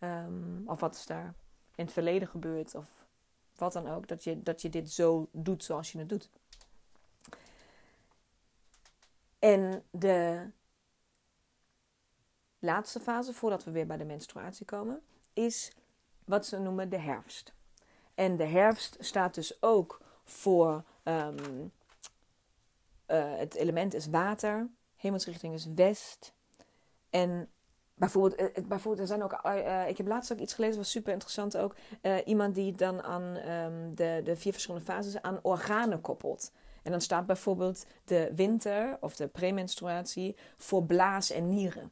Um, 0.00 0.62
of 0.66 0.80
wat 0.80 0.94
is 0.94 1.06
daar 1.06 1.34
in 1.74 1.84
het 1.84 1.92
verleden 1.92 2.28
gebeurd? 2.28 2.74
Of 2.74 3.06
wat 3.56 3.72
dan 3.72 3.88
ook. 3.88 4.08
Dat 4.08 4.24
je, 4.24 4.42
dat 4.42 4.62
je 4.62 4.68
dit 4.68 4.90
zo 4.90 5.28
doet 5.32 5.64
zoals 5.64 5.92
je 5.92 5.98
het 5.98 6.08
doet. 6.08 6.30
En 9.38 9.84
de 9.90 10.50
laatste 12.58 13.00
fase, 13.00 13.32
voordat 13.32 13.64
we 13.64 13.70
weer 13.70 13.86
bij 13.86 13.96
de 13.96 14.04
menstruatie 14.04 14.66
komen, 14.66 15.02
is 15.32 15.72
wat 16.24 16.46
ze 16.46 16.58
noemen 16.58 16.88
de 16.88 16.98
herfst. 16.98 17.52
En 18.14 18.36
de 18.36 18.44
herfst 18.44 18.96
staat 18.98 19.34
dus 19.34 19.62
ook 19.62 20.00
voor 20.24 20.84
um, 21.04 21.72
uh, 23.10 23.36
het 23.36 23.54
element 23.54 23.94
is 23.94 24.06
water, 24.06 24.68
hemelsrichting 24.96 25.54
is 25.54 25.66
west. 25.74 26.34
En 27.10 27.48
bijvoorbeeld, 27.94 28.40
uh, 28.40 28.64
bijvoorbeeld 28.66 28.98
er 29.10 29.16
zijn 29.16 29.22
ook, 29.22 29.32
ik 29.88 29.96
heb 29.96 30.06
laatst 30.06 30.32
ook 30.32 30.38
iets 30.38 30.54
gelezen, 30.54 30.76
was 30.76 30.90
super 30.90 31.12
interessant 31.12 31.56
ook. 31.56 31.76
iemand 32.24 32.54
die 32.54 32.74
dan 32.74 33.02
aan 33.02 33.22
um, 33.22 33.94
de, 33.96 34.20
de 34.24 34.36
vier 34.36 34.52
verschillende 34.52 34.86
fases 34.86 35.22
aan 35.22 35.38
organen 35.42 36.00
koppelt. 36.00 36.52
En 36.82 36.90
dan 36.90 37.00
staat 37.00 37.26
bijvoorbeeld 37.26 37.86
de 38.04 38.32
winter 38.34 38.96
of 39.00 39.16
de 39.16 39.26
premenstruatie 39.26 40.36
voor 40.56 40.84
blaas 40.84 41.30
en 41.30 41.48
nieren. 41.48 41.90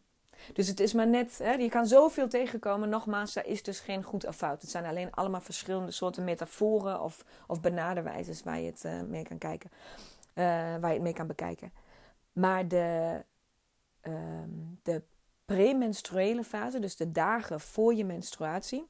Dus 0.53 0.69
het 0.69 0.81
is 0.81 0.93
maar 0.93 1.09
net, 1.09 1.39
hè, 1.39 1.53
je 1.53 1.69
kan 1.69 1.87
zoveel 1.87 2.29
tegenkomen. 2.29 2.89
Nogmaals, 2.89 3.33
daar 3.33 3.47
is 3.47 3.63
dus 3.63 3.81
geen 3.81 4.03
goed 4.03 4.27
of 4.27 4.37
fout. 4.37 4.61
Het 4.61 4.71
zijn 4.71 4.85
alleen 4.87 5.13
allemaal 5.13 5.41
verschillende 5.41 5.91
soorten 5.91 6.25
metaforen 6.25 7.03
of, 7.03 7.25
of 7.47 7.61
benaderwijzes 7.61 8.43
waar 8.43 8.61
je 8.61 8.67
het 8.67 9.09
mee 9.09 9.25
kan 9.25 9.39
kijken. 9.39 9.71
Uh, 10.39 10.45
waar 10.45 10.89
je 10.89 10.95
het 10.95 11.03
mee 11.03 11.13
kan 11.13 11.27
bekijken. 11.27 11.73
Maar 12.33 12.69
de, 12.69 13.25
um, 14.03 14.81
de 14.83 15.03
premenstruele 15.45 16.45
fase, 16.45 16.79
dus 16.79 16.97
de 16.97 17.13
dagen 17.13 17.61
voor 17.61 17.95
je 17.95 18.05
menstruatie. 18.05 18.89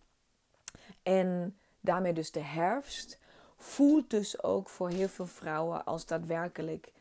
En 1.03 1.59
daarmee 1.81 2.13
dus 2.13 2.31
de 2.31 2.41
herfst. 2.41 3.19
Voelt 3.57 4.11
dus 4.11 4.43
ook 4.43 4.69
voor 4.69 4.91
heel 4.91 5.09
veel 5.09 5.27
vrouwen 5.27 5.85
als 5.85 6.07
daadwerkelijk 6.07 6.93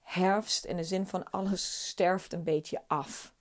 herfst. 0.00 0.64
In 0.64 0.76
de 0.76 0.84
zin 0.84 1.06
van 1.06 1.30
alles 1.30 1.88
sterft 1.88 2.32
een 2.32 2.44
beetje 2.44 2.82
af. 2.86 3.33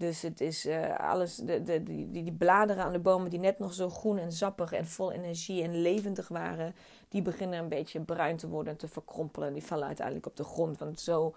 Dus 0.00 0.22
het 0.22 0.40
is 0.40 0.66
uh, 0.66 0.98
alles, 0.98 1.36
de, 1.36 1.62
de, 1.62 1.82
die, 1.82 2.10
die 2.10 2.32
bladeren 2.32 2.84
aan 2.84 2.92
de 2.92 2.98
bomen 2.98 3.30
die 3.30 3.38
net 3.38 3.58
nog 3.58 3.72
zo 3.74 3.90
groen 3.90 4.18
en 4.18 4.32
zappig 4.32 4.72
en 4.72 4.86
vol 4.86 5.12
energie 5.12 5.62
en 5.62 5.82
levendig 5.82 6.28
waren, 6.28 6.74
die 7.08 7.22
beginnen 7.22 7.58
een 7.58 7.68
beetje 7.68 8.00
bruin 8.00 8.36
te 8.36 8.48
worden 8.48 8.72
en 8.72 8.78
te 8.78 8.88
verkrompelen. 8.88 9.52
Die 9.52 9.64
vallen 9.64 9.86
uiteindelijk 9.86 10.26
op 10.26 10.36
de 10.36 10.44
grond, 10.44 10.78
want 10.78 11.00
zo 11.00 11.34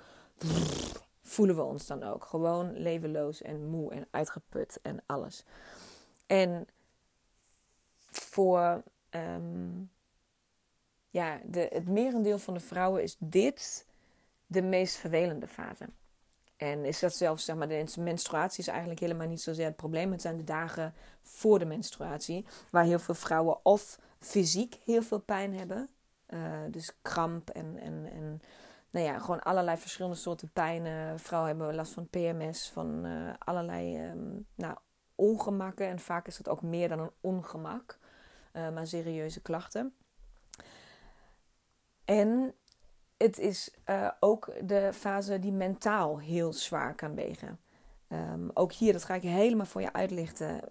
voelen 1.22 1.56
we 1.56 1.62
ons 1.62 1.88
dan 1.88 2.04
ook. 2.04 2.26
Gewoon 2.26 2.78
levenloos 2.78 3.42
en 3.42 3.70
moe 3.70 3.92
en 3.92 4.08
uitgeput 4.12 4.80
en 4.82 5.04
alles. 5.06 5.46
En 6.26 6.68
voor 8.10 8.84
um, 9.10 9.92
ja, 11.08 11.40
de, 11.46 11.68
het 11.72 11.88
merendeel 11.88 12.40
van 12.40 12.54
de 12.54 12.60
vrouwen 12.60 13.04
is 13.04 13.16
dit 13.20 13.88
de 14.46 14.62
meest 14.62 14.96
vervelende 14.96 15.48
fase. 15.48 15.86
En 16.64 16.86
is 16.86 17.00
dat 17.00 17.16
zelfs, 17.16 17.46
zeg 17.46 17.56
maar, 17.56 17.68
de 17.68 17.86
menstruatie 18.00 18.60
is 18.60 18.68
eigenlijk 18.68 19.00
helemaal 19.00 19.28
niet 19.28 19.42
zozeer 19.42 19.66
het 19.66 19.76
probleem. 19.76 20.12
Het 20.12 20.22
zijn 20.22 20.38
de 20.38 20.44
dagen 20.44 20.94
voor 21.22 21.60
de 21.60 21.66
menstruatie, 21.66 22.46
waar 22.70 22.84
heel 22.84 23.00
veel 23.00 23.16
vrouwen 23.16 23.66
of 23.66 24.00
fysiek 24.20 24.80
heel 24.86 25.02
veel 25.02 25.20
pijn 25.20 25.58
hebben. 25.58 25.90
Uh, 26.30 26.40
dus 26.70 26.92
kramp 27.02 27.50
en, 27.50 27.78
en, 27.78 28.10
en 28.12 28.42
nou 28.92 29.06
ja, 29.06 29.20
gewoon 29.20 29.42
allerlei 29.42 29.78
verschillende 29.78 30.18
soorten 30.18 30.50
pijnen. 30.52 31.20
Vrouwen 31.20 31.50
hebben 31.50 31.76
last 31.76 31.94
van 31.94 32.10
PMS, 32.10 32.70
van 32.70 33.06
uh, 33.06 33.34
allerlei 33.38 34.10
um, 34.10 34.46
nou, 34.56 34.78
ongemakken. 35.16 35.88
En 35.88 36.00
vaak 36.00 36.28
is 36.28 36.38
het 36.38 36.50
ook 36.50 36.62
meer 36.62 36.90
dan 36.90 37.00
een 37.00 37.12
ongemak, 37.22 37.98
uh, 38.54 38.70
maar 38.70 38.88
serieuze 38.88 39.42
klachten. 39.42 39.94
En 42.06 42.54
het 43.18 43.40
is 43.40 43.70
uh, 43.90 44.10
ook 44.20 44.52
de 44.64 44.90
fase 44.94 45.40
die 45.40 45.52
mentaal 45.52 46.20
heel 46.20 46.54
zwaar 46.54 46.96
kan 46.96 47.16
wegen. 47.16 47.60
Um, 48.10 48.52
ook 48.54 48.74
hier, 48.74 48.94
dat 48.94 49.04
ga 49.04 49.14
ik 49.14 49.22
helemaal 49.22 49.66
voor 49.66 49.82
je 49.82 49.94
uitlichten. 49.94 50.62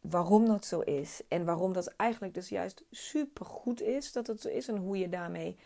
Waarom 0.00 0.46
dat 0.46 0.64
zo 0.64 0.80
is. 0.80 1.20
En 1.28 1.44
waarom 1.44 1.72
dat 1.72 1.86
eigenlijk 1.86 2.34
dus 2.34 2.48
juist 2.48 2.84
super 2.90 3.46
goed 3.46 3.82
is 3.82 4.12
dat 4.12 4.26
het 4.26 4.40
zo 4.40 4.48
is. 4.48 4.68
En 4.68 4.76
hoe 4.76 4.98
je 4.98 5.08
daarmee, 5.08 5.56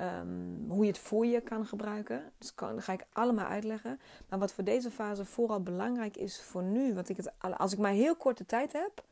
um, 0.00 0.64
hoe 0.68 0.84
je 0.84 0.90
het 0.90 0.98
voor 0.98 1.26
je 1.26 1.40
kan 1.40 1.66
gebruiken. 1.66 2.32
Dus 2.38 2.52
dat 2.54 2.82
ga 2.82 2.92
ik 2.92 3.06
allemaal 3.12 3.46
uitleggen. 3.46 4.00
Maar 4.28 4.38
wat 4.38 4.52
voor 4.52 4.64
deze 4.64 4.90
fase 4.90 5.24
vooral 5.24 5.62
belangrijk 5.62 6.16
is 6.16 6.42
voor 6.42 6.62
nu. 6.62 6.94
Want 6.94 7.08
ik 7.08 7.16
het, 7.16 7.32
als 7.56 7.72
ik 7.72 7.78
maar 7.78 7.92
heel 7.92 8.16
korte 8.16 8.46
tijd 8.46 8.72
heb 8.72 9.04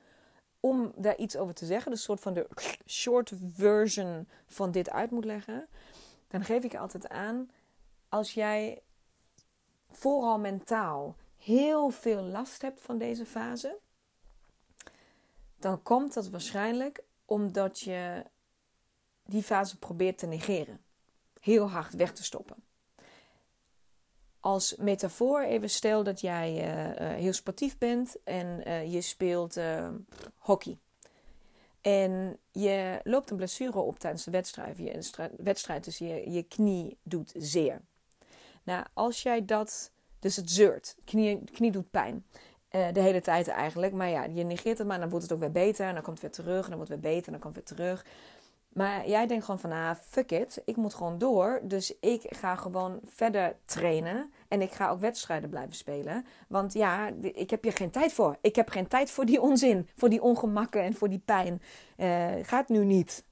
om 0.60 0.92
daar 0.96 1.16
iets 1.16 1.36
over 1.36 1.54
te 1.54 1.66
zeggen. 1.66 1.90
Dus 1.90 2.02
soort 2.02 2.20
van 2.20 2.34
de 2.34 2.48
short 2.86 3.32
version 3.54 4.28
van 4.46 4.70
dit 4.70 4.90
uit 4.90 5.10
moet 5.10 5.24
leggen 5.24 5.68
dan 6.28 6.44
geef 6.44 6.64
ik 6.64 6.74
altijd 6.74 7.08
aan, 7.08 7.50
als 8.08 8.34
jij 8.34 8.82
vooral 9.88 10.38
mentaal 10.38 11.16
heel 11.36 11.90
veel 11.90 12.22
last 12.22 12.62
hebt 12.62 12.80
van 12.80 12.98
deze 12.98 13.26
fase, 13.26 13.78
dan 15.58 15.82
komt 15.82 16.14
dat 16.14 16.28
waarschijnlijk 16.28 17.04
omdat 17.24 17.80
je 17.80 18.24
die 19.24 19.42
fase 19.42 19.78
probeert 19.78 20.18
te 20.18 20.26
negeren. 20.26 20.80
Heel 21.40 21.70
hard 21.70 21.94
weg 21.94 22.12
te 22.12 22.24
stoppen. 22.24 22.56
Als 24.40 24.76
metafoor 24.76 25.40
even 25.40 25.70
stel 25.70 26.02
dat 26.02 26.20
jij 26.20 26.52
uh, 26.52 27.14
heel 27.14 27.32
sportief 27.32 27.78
bent 27.78 28.22
en 28.22 28.68
uh, 28.68 28.92
je 28.92 29.00
speelt 29.00 29.60
hockey. 30.36 30.78
En 31.80 32.38
je 32.50 33.00
loopt 33.04 33.30
een 33.30 33.36
blessure 33.36 33.78
op 33.78 33.98
tijdens 33.98 34.24
de 34.24 34.30
wedstrijd. 34.30 34.78
Je 34.78 35.32
wedstrijd, 35.36 35.84
dus 35.84 35.98
je, 35.98 36.30
je 36.30 36.42
knie 36.42 36.98
doet 37.02 37.32
zeer. 37.36 37.80
Nou, 38.62 38.84
als 38.92 39.22
jij 39.22 39.44
dat, 39.44 39.90
dus 40.18 40.36
het 40.36 40.50
zeurt, 40.50 40.96
knie, 41.04 41.44
knie 41.44 41.70
doet 41.70 41.90
pijn. 41.90 42.26
Uh, 42.70 42.92
de 42.92 43.00
hele 43.00 43.20
tijd 43.20 43.48
eigenlijk. 43.48 43.92
Maar 43.92 44.08
ja, 44.08 44.24
je 44.24 44.44
negeert 44.44 44.78
het 44.78 44.86
maar, 44.86 45.00
dan 45.00 45.08
wordt 45.08 45.24
het 45.24 45.34
ook 45.34 45.40
weer 45.40 45.52
beter. 45.52 45.86
En 45.86 45.94
dan 45.94 46.02
komt 46.02 46.22
het 46.22 46.36
weer 46.36 46.44
terug, 46.44 46.62
en 46.64 46.68
dan 46.68 46.76
wordt 46.76 46.92
het 46.92 47.00
weer 47.00 47.12
beter, 47.12 47.26
en 47.26 47.32
dan 47.32 47.40
komt 47.40 47.56
het 47.56 47.68
weer 47.68 47.78
terug. 47.78 48.06
Maar 48.68 49.08
jij 49.08 49.26
denkt 49.26 49.44
gewoon 49.44 49.60
van, 49.60 49.72
ah, 49.72 49.94
fuck 50.08 50.30
it. 50.30 50.62
Ik 50.64 50.76
moet 50.76 50.94
gewoon 50.94 51.18
door. 51.18 51.60
Dus 51.62 51.98
ik 52.00 52.22
ga 52.28 52.56
gewoon 52.56 53.00
verder 53.04 53.56
trainen. 53.64 54.32
En 54.48 54.62
ik 54.62 54.72
ga 54.72 54.90
ook 54.90 55.00
wedstrijden 55.00 55.50
blijven 55.50 55.74
spelen. 55.74 56.26
Want 56.48 56.72
ja, 56.72 57.10
ik 57.20 57.50
heb 57.50 57.62
hier 57.62 57.72
geen 57.72 57.90
tijd 57.90 58.12
voor. 58.12 58.36
Ik 58.40 58.56
heb 58.56 58.68
geen 58.68 58.86
tijd 58.86 59.10
voor 59.10 59.24
die 59.24 59.40
onzin. 59.40 59.88
Voor 59.96 60.08
die 60.08 60.22
ongemakken 60.22 60.82
en 60.82 60.94
voor 60.94 61.08
die 61.08 61.22
pijn. 61.24 61.62
Uh, 61.96 62.26
gaat 62.42 62.68
nu 62.68 62.84
niet. 62.84 63.24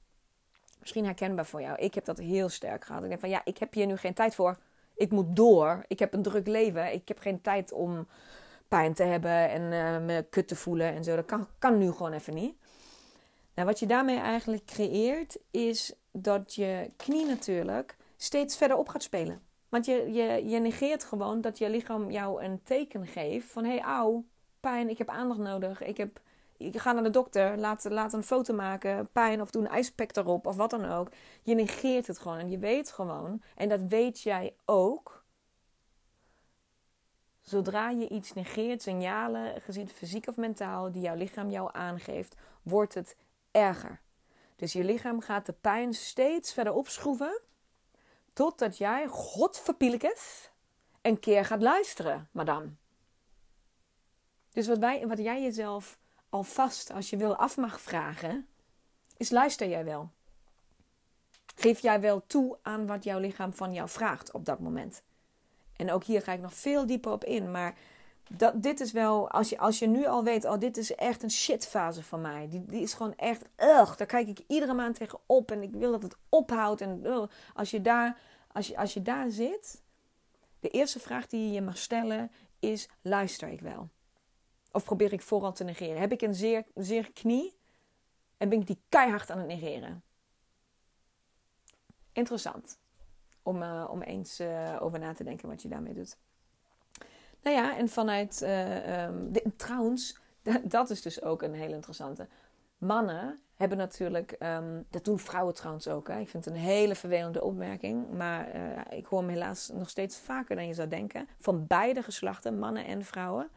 Misschien 0.79 1.05
herkenbaar 1.05 1.45
voor 1.45 1.61
jou. 1.61 1.77
Ik 1.77 1.93
heb 1.93 2.05
dat 2.05 2.17
heel 2.17 2.49
sterk 2.49 2.85
gehad. 2.85 3.03
Ik 3.03 3.07
denk 3.09 3.19
van, 3.19 3.29
ja, 3.29 3.41
ik 3.43 3.57
heb 3.57 3.73
hier 3.73 3.85
nu 3.85 3.97
geen 3.97 4.13
tijd 4.13 4.35
voor. 4.35 4.57
Ik 4.95 5.11
moet 5.11 5.35
door. 5.35 5.83
Ik 5.87 5.99
heb 5.99 6.13
een 6.13 6.21
druk 6.21 6.47
leven. 6.47 6.93
Ik 6.93 7.07
heb 7.07 7.19
geen 7.19 7.41
tijd 7.41 7.71
om 7.71 8.07
pijn 8.67 8.93
te 8.93 9.03
hebben 9.03 9.49
en 9.49 9.61
uh, 9.61 10.05
me 10.05 10.25
kut 10.29 10.47
te 10.47 10.55
voelen 10.55 10.93
en 10.93 11.03
zo. 11.03 11.15
Dat 11.15 11.25
kan, 11.25 11.47
kan 11.59 11.77
nu 11.77 11.91
gewoon 11.91 12.13
even 12.13 12.33
niet. 12.33 12.55
Nou, 13.57 13.69
wat 13.69 13.79
je 13.79 13.85
daarmee 13.85 14.17
eigenlijk 14.17 14.65
creëert, 14.65 15.37
is 15.51 15.93
dat 16.11 16.55
je 16.55 16.91
knie 16.95 17.25
natuurlijk 17.25 17.97
steeds 18.17 18.57
verder 18.57 18.77
op 18.77 18.89
gaat 18.89 19.03
spelen. 19.03 19.41
Want 19.69 19.85
je, 19.85 20.11
je, 20.13 20.49
je 20.49 20.59
negeert 20.59 21.03
gewoon 21.03 21.41
dat 21.41 21.57
je 21.57 21.69
lichaam 21.69 22.11
jou 22.11 22.43
een 22.43 22.63
teken 22.63 23.07
geeft 23.07 23.51
van... 23.51 23.63
hé, 23.63 23.69
hey, 23.69 23.81
auw, 23.81 24.25
pijn, 24.59 24.89
ik 24.89 24.97
heb 24.97 25.09
aandacht 25.09 25.39
nodig. 25.39 25.81
Ik, 25.81 25.97
heb, 25.97 26.21
ik 26.57 26.77
ga 26.77 26.91
naar 26.91 27.03
de 27.03 27.09
dokter, 27.09 27.57
laat, 27.57 27.83
laat 27.89 28.13
een 28.13 28.23
foto 28.23 28.53
maken, 28.53 29.09
pijn 29.11 29.41
of 29.41 29.49
doe 29.49 29.61
een 29.61 29.71
ijspack 29.71 30.15
erop 30.15 30.45
of 30.45 30.55
wat 30.55 30.69
dan 30.69 30.85
ook. 30.85 31.09
Je 31.43 31.55
negeert 31.55 32.07
het 32.07 32.19
gewoon 32.19 32.37
en 32.37 32.49
je 32.49 32.57
weet 32.57 32.91
gewoon, 32.91 33.41
en 33.55 33.69
dat 33.69 33.81
weet 33.81 34.21
jij 34.21 34.55
ook... 34.65 35.25
Zodra 37.41 37.89
je 37.89 38.09
iets 38.09 38.33
negeert, 38.33 38.81
signalen, 38.81 39.61
gezien 39.61 39.89
fysiek 39.89 40.27
of 40.27 40.35
mentaal, 40.35 40.91
die 40.91 41.01
jouw 41.01 41.15
lichaam 41.15 41.49
jou 41.49 41.69
aangeeft, 41.73 42.35
wordt 42.63 42.93
het 42.93 43.15
erger. 43.57 44.01
Dus 44.55 44.73
je 44.73 44.83
lichaam 44.83 45.21
gaat 45.21 45.45
de 45.45 45.53
pijn 45.53 45.93
steeds 45.93 46.53
verder 46.53 46.73
opschroeven. 46.73 47.41
Totdat 48.33 48.77
jij, 48.77 49.07
godverpielekes, 49.07 50.49
een 51.01 51.19
keer 51.19 51.45
gaat 51.45 51.61
luisteren, 51.61 52.29
madame. 52.31 52.69
Dus 54.51 54.67
wat, 54.67 54.77
wij, 54.77 55.07
wat 55.07 55.17
jij 55.17 55.41
jezelf 55.41 55.97
alvast, 56.29 56.91
als 56.91 57.09
je 57.09 57.17
wil, 57.17 57.35
af 57.35 57.57
mag 57.57 57.81
vragen, 57.81 58.47
is 59.17 59.29
luister 59.29 59.67
jij 59.67 59.85
wel? 59.85 60.11
Geef 61.55 61.79
jij 61.79 62.01
wel 62.01 62.25
toe 62.27 62.57
aan 62.61 62.87
wat 62.87 63.03
jouw 63.03 63.19
lichaam 63.19 63.53
van 63.53 63.73
jou 63.73 63.89
vraagt 63.89 64.31
op 64.31 64.45
dat 64.45 64.59
moment? 64.59 65.01
En 65.75 65.91
ook 65.91 66.03
hier 66.03 66.21
ga 66.21 66.33
ik 66.33 66.41
nog 66.41 66.53
veel 66.53 66.85
dieper 66.85 67.11
op 67.11 67.23
in, 67.23 67.51
maar 67.51 67.77
dat, 68.29 68.63
dit 68.63 68.79
is 68.79 68.91
wel, 68.91 69.29
als 69.29 69.49
je, 69.49 69.57
als 69.57 69.79
je 69.79 69.87
nu 69.87 70.05
al 70.05 70.23
weet, 70.23 70.45
oh, 70.45 70.59
dit 70.59 70.77
is 70.77 70.95
echt 70.95 71.23
een 71.23 71.31
shitfase 71.31 72.03
van 72.03 72.21
mij. 72.21 72.47
Die, 72.49 72.65
die 72.65 72.81
is 72.81 72.93
gewoon 72.93 73.15
echt, 73.15 73.45
ugh, 73.57 73.97
daar 73.97 74.07
kijk 74.07 74.27
ik 74.27 74.39
iedere 74.47 74.73
maand 74.73 74.95
tegen 74.95 75.19
op 75.25 75.51
en 75.51 75.63
ik 75.63 75.71
wil 75.71 75.91
dat 75.91 76.03
het 76.03 76.15
ophoudt. 76.29 76.81
En 76.81 77.05
als, 77.53 77.71
je 77.71 77.81
daar, 77.81 78.19
als, 78.51 78.67
je, 78.67 78.77
als 78.77 78.93
je 78.93 79.01
daar 79.01 79.29
zit, 79.29 79.81
de 80.59 80.69
eerste 80.69 80.99
vraag 80.99 81.27
die 81.27 81.45
je 81.45 81.51
je 81.51 81.61
mag 81.61 81.77
stellen 81.77 82.31
is, 82.59 82.89
luister 83.01 83.47
ik 83.47 83.61
wel? 83.61 83.89
Of 84.71 84.83
probeer 84.83 85.13
ik 85.13 85.21
vooral 85.21 85.53
te 85.53 85.63
negeren? 85.63 85.99
Heb 85.99 86.11
ik 86.11 86.21
een 86.21 86.35
zeer, 86.35 86.63
zeer 86.75 87.11
knie 87.11 87.57
en 88.37 88.49
ben 88.49 88.59
ik 88.59 88.67
die 88.67 88.81
keihard 88.89 89.31
aan 89.31 89.37
het 89.37 89.47
negeren? 89.47 90.03
Interessant 92.11 92.79
om, 93.43 93.61
uh, 93.61 93.87
om 93.89 94.01
eens 94.01 94.39
uh, 94.39 94.77
over 94.79 94.99
na 94.99 95.13
te 95.13 95.23
denken 95.23 95.49
wat 95.49 95.61
je 95.61 95.67
daarmee 95.67 95.93
doet. 95.93 96.17
Nou 97.47 97.59
ja, 97.59 97.77
en 97.77 97.89
vanuit. 97.89 98.41
Uh, 98.43 99.03
um, 99.03 99.31
trouwens, 99.55 100.17
dat 100.63 100.89
is 100.89 101.01
dus 101.01 101.21
ook 101.21 101.41
een 101.41 101.53
hele 101.53 101.73
interessante. 101.73 102.27
Mannen 102.77 103.39
hebben 103.55 103.77
natuurlijk. 103.77 104.35
Um, 104.39 104.85
dat 104.89 105.05
doen 105.05 105.19
vrouwen 105.19 105.53
trouwens 105.53 105.87
ook. 105.87 106.07
Hè. 106.07 106.19
Ik 106.19 106.29
vind 106.29 106.45
het 106.45 106.53
een 106.53 106.59
hele 106.59 106.95
vervelende 106.95 107.43
opmerking. 107.43 108.11
Maar 108.11 108.55
uh, 108.55 108.97
ik 108.97 109.05
hoor 109.05 109.19
hem 109.19 109.29
helaas 109.29 109.69
nog 109.73 109.89
steeds 109.89 110.17
vaker 110.17 110.55
dan 110.55 110.67
je 110.67 110.73
zou 110.73 110.87
denken. 110.87 111.27
Van 111.39 111.67
beide 111.67 112.03
geslachten, 112.03 112.59
mannen 112.59 112.85
en 112.85 113.03
vrouwen. 113.03 113.49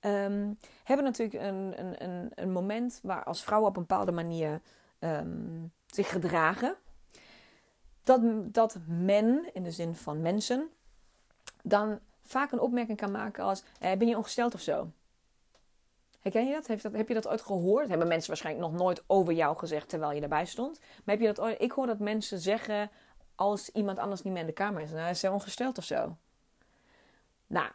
Um, 0.00 0.58
hebben 0.84 1.04
natuurlijk 1.06 1.42
een, 1.42 1.80
een, 1.80 2.04
een, 2.04 2.30
een, 2.34 2.52
moment 2.52 3.00
waar 3.02 3.24
als 3.24 3.42
vrouwen 3.42 3.68
op 3.70 3.76
een 3.76 3.86
bepaalde 3.86 4.12
manier 4.12 4.60
zich 5.86 6.10
gedragen. 6.10 6.74
Dat, 8.02 8.20
dat 8.54 8.78
men, 8.86 9.50
in 9.52 9.62
de 9.62 9.70
zin 9.70 9.96
van 9.96 10.20
mensen, 10.20 10.68
dan 11.62 12.00
vaak 12.30 12.52
een 12.52 12.60
opmerking 12.60 12.98
kan 12.98 13.10
maken 13.10 13.44
als: 13.44 13.62
eh, 13.80 13.96
Ben 13.96 14.08
je 14.08 14.16
ongesteld 14.16 14.54
of 14.54 14.60
zo? 14.60 14.90
Herken 16.20 16.46
je 16.46 16.52
dat? 16.52 16.82
Dat? 16.82 16.92
Heb 16.92 17.08
je 17.08 17.14
dat 17.14 17.28
ooit 17.28 17.40
gehoord? 17.40 17.88
Hebben 17.88 18.08
mensen 18.08 18.28
waarschijnlijk 18.28 18.66
nog 18.70 18.80
nooit 18.80 19.02
over 19.06 19.32
jou 19.32 19.56
gezegd 19.56 19.88
terwijl 19.88 20.12
je 20.12 20.20
erbij 20.20 20.46
stond? 20.46 20.78
Maar 20.78 21.16
heb 21.16 21.20
je 21.20 21.32
dat? 21.32 21.60
Ik 21.60 21.72
hoor 21.72 21.86
dat 21.86 21.98
mensen 21.98 22.38
zeggen 22.38 22.90
als 23.34 23.70
iemand 23.70 23.98
anders 23.98 24.22
niet 24.22 24.32
meer 24.32 24.42
in 24.42 24.48
de 24.48 24.54
kamer 24.54 24.82
is: 24.82 24.90
nou, 24.90 25.10
Is 25.10 25.24
ongesteld 25.24 25.78
of 25.78 25.84
zo? 25.84 26.16
Nou, 27.46 27.70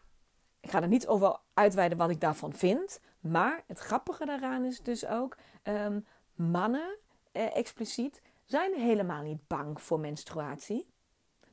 ik 0.60 0.70
ga 0.70 0.82
er 0.82 0.88
niet 0.88 1.08
over 1.08 1.40
uitweiden 1.54 1.98
wat 1.98 2.10
ik 2.10 2.22
daarvan 2.22 2.54
vind. 2.54 3.00
Maar 3.20 3.64
het 3.68 3.80
grappige 3.80 4.26
daaraan 4.26 4.66
is 4.66 4.82
dus 4.82 5.06
ook: 5.06 5.38
um, 5.64 6.06
mannen, 6.34 6.98
eh, 7.32 7.56
expliciet, 7.56 8.22
zijn 8.46 8.74
helemaal 8.74 9.22
niet 9.22 9.48
bang 9.48 9.82
voor 9.82 10.00
menstruatie. 10.00 10.88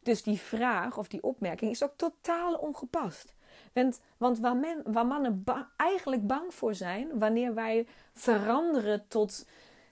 Dus 0.03 0.23
die 0.23 0.39
vraag 0.39 0.99
of 0.99 1.09
die 1.09 1.23
opmerking 1.23 1.71
is 1.71 1.83
ook 1.83 1.97
totaal 1.97 2.55
ongepast. 2.55 3.35
Want, 3.73 4.01
want 4.17 4.39
waar, 4.39 4.57
men, 4.57 4.83
waar 4.85 5.07
mannen 5.07 5.45
eigenlijk 5.77 6.27
bang 6.27 6.55
voor 6.55 6.75
zijn, 6.75 7.19
wanneer 7.19 7.55
wij 7.55 7.87
veranderen 8.15 9.09
tot, 9.09 9.47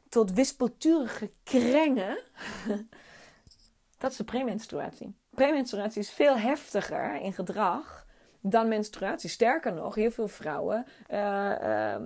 tot 0.08 0.32
wispelturige 0.32 1.30
krengen, 1.42 2.18
dat 3.98 4.10
is 4.10 4.16
de 4.16 4.24
premenstruatie. 4.24 5.14
Premenstruatie 5.30 6.00
is 6.00 6.10
veel 6.10 6.38
heftiger 6.38 7.20
in 7.20 7.32
gedrag 7.32 8.06
dan 8.40 8.68
menstruatie. 8.68 9.30
Sterker 9.30 9.72
nog, 9.72 9.94
heel 9.94 10.10
veel 10.10 10.28
vrouwen 10.28 10.86
uh, 11.10 11.50
uh, 11.62 11.96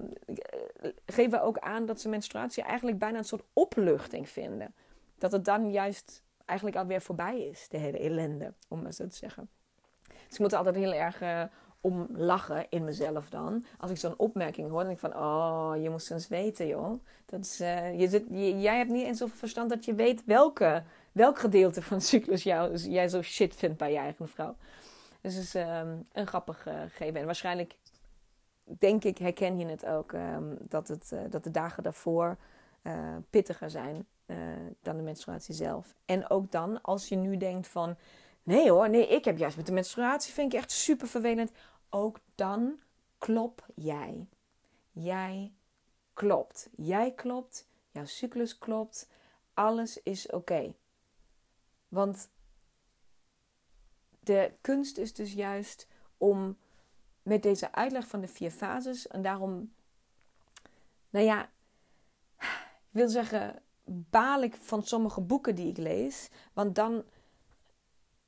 geven 1.06 1.42
ook 1.42 1.58
aan 1.58 1.86
dat 1.86 2.00
ze 2.00 2.08
menstruatie 2.08 2.62
eigenlijk 2.62 2.98
bijna 2.98 3.18
een 3.18 3.24
soort 3.24 3.44
opluchting 3.52 4.28
vinden. 4.28 4.74
Dat 5.18 5.32
het 5.32 5.44
dan 5.44 5.70
juist 5.70 6.22
eigenlijk 6.44 6.78
alweer 6.78 7.00
voorbij 7.00 7.40
is, 7.40 7.68
de 7.68 7.78
hele 7.78 7.98
ellende, 7.98 8.54
om 8.68 8.82
maar 8.82 8.92
zo 8.92 9.06
te 9.06 9.16
zeggen. 9.16 9.48
Dus 10.02 10.32
ik 10.32 10.38
moet 10.38 10.52
er 10.52 10.58
altijd 10.58 10.76
heel 10.76 10.92
erg 10.92 11.22
uh, 11.22 11.42
om 11.80 12.08
lachen 12.10 12.66
in 12.70 12.84
mezelf 12.84 13.28
dan. 13.28 13.64
Als 13.78 13.90
ik 13.90 13.96
zo'n 13.96 14.18
opmerking 14.18 14.68
hoor, 14.68 14.78
dan 14.78 14.86
denk 14.86 15.02
ik 15.02 15.10
van, 15.10 15.22
oh, 15.22 15.72
je 15.82 15.90
moest 15.90 16.10
eens 16.10 16.28
weten, 16.28 16.66
joh. 16.66 17.04
Dat 17.26 17.58
uh, 17.60 18.00
je 18.00 18.08
zit, 18.08 18.24
jij 18.62 18.76
hebt 18.76 18.90
niet 18.90 19.04
eens 19.04 19.18
zoveel 19.18 19.36
verstand 19.36 19.70
dat 19.70 19.84
je 19.84 19.94
weet 19.94 20.24
welke, 20.24 20.82
welk 21.12 21.38
gedeelte 21.38 21.82
van 21.82 21.98
de 21.98 22.04
cyclus 22.04 22.42
jou, 22.42 22.76
jij 22.76 23.08
zo 23.08 23.22
shit 23.22 23.54
vindt 23.54 23.76
bij 23.76 23.92
je 23.92 23.98
eigen 23.98 24.28
vrouw. 24.28 24.56
Dus 25.20 25.34
het 25.34 25.44
is 25.44 25.54
um, 25.54 26.06
een 26.12 26.26
grappig 26.26 26.66
uh, 26.66 26.80
gegeven. 26.80 27.20
En 27.20 27.26
waarschijnlijk, 27.26 27.76
denk 28.64 29.04
ik, 29.04 29.18
herken 29.18 29.58
je 29.58 29.66
het 29.66 29.86
ook, 29.86 30.12
um, 30.12 30.56
dat, 30.68 30.88
het, 30.88 31.12
dat 31.30 31.44
de 31.44 31.50
dagen 31.50 31.82
daarvoor 31.82 32.36
pittiger 33.30 33.70
zijn 33.70 34.06
dan 34.80 34.96
de 34.96 35.02
menstruatie 35.02 35.54
zelf. 35.54 35.94
En 36.04 36.30
ook 36.30 36.50
dan, 36.50 36.82
als 36.82 37.08
je 37.08 37.16
nu 37.16 37.36
denkt 37.36 37.68
van, 37.68 37.96
nee 38.42 38.70
hoor, 38.70 38.90
nee, 38.90 39.08
ik 39.08 39.24
heb 39.24 39.38
juist 39.38 39.56
met 39.56 39.66
de 39.66 39.72
menstruatie, 39.72 40.32
vind 40.32 40.52
ik 40.52 40.58
echt 40.58 40.70
super 40.70 41.08
vervelend 41.08 41.52
ook 41.90 42.20
dan 42.34 42.80
klop 43.18 43.66
jij. 43.74 44.28
Jij 44.90 45.52
klopt. 46.12 46.68
Jij 46.76 47.12
klopt, 47.12 47.68
jouw 47.90 48.04
cyclus 48.04 48.58
klopt, 48.58 49.08
alles 49.54 50.02
is 50.02 50.30
oké. 50.30 50.74
Want 51.88 52.28
de 54.20 54.52
kunst 54.60 54.98
is 54.98 55.14
dus 55.14 55.32
juist 55.32 55.88
om 56.18 56.58
met 57.22 57.42
deze 57.42 57.72
uitleg 57.72 58.06
van 58.06 58.20
de 58.20 58.28
vier 58.28 58.50
fases, 58.50 59.06
en 59.06 59.22
daarom, 59.22 59.74
nou 61.10 61.24
ja, 61.24 61.50
ik 62.38 62.90
wil 62.90 63.08
zeggen, 63.08 63.62
baal 63.84 64.42
ik 64.42 64.56
van 64.56 64.82
sommige 64.82 65.20
boeken 65.20 65.54
die 65.54 65.68
ik 65.68 65.76
lees, 65.76 66.28
want 66.52 66.74
dan 66.74 67.04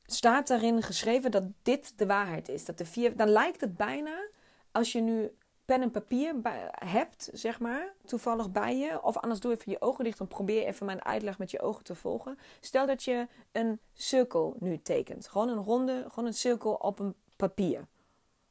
staat 0.07 0.47
daarin 0.47 0.83
geschreven 0.83 1.31
dat 1.31 1.45
dit 1.63 1.99
de 1.99 2.07
waarheid 2.07 2.49
is. 2.49 2.65
Dat 2.65 2.79
de 2.79 2.87
vier, 2.87 3.17
dan 3.17 3.29
lijkt 3.29 3.61
het 3.61 3.77
bijna, 3.77 4.29
als 4.73 4.93
je 4.93 5.01
nu 5.01 5.31
pen 5.65 5.83
en 5.83 5.91
papier 5.91 6.35
hebt, 6.71 7.31
zeg 7.33 7.61
maar, 7.61 7.95
toevallig 8.05 8.51
bij 8.51 8.77
je, 8.77 9.03
of 9.03 9.17
anders 9.17 9.41
doe 9.41 9.53
even 9.53 9.73
je 9.73 9.81
ogen 9.81 10.05
dicht 10.05 10.21
en 10.21 10.29
probeer 10.29 10.67
even 10.67 10.87
mijn 10.87 11.05
uitleg 11.05 11.39
met 11.39 11.51
je 11.51 11.61
ogen 11.61 11.85
te 11.85 11.95
volgen. 11.95 12.39
Stel 12.61 12.87
dat 12.87 13.03
je 13.03 13.27
een 13.53 13.81
cirkel 13.93 14.57
nu 14.59 14.83
tekent. 14.83 15.29
Gewoon 15.29 15.49
een 15.49 15.65
ronde, 15.65 16.05
gewoon 16.09 16.27
een 16.27 16.35
cirkel 16.35 16.73
op 16.73 16.99
een 16.99 17.15
papier. 17.37 17.87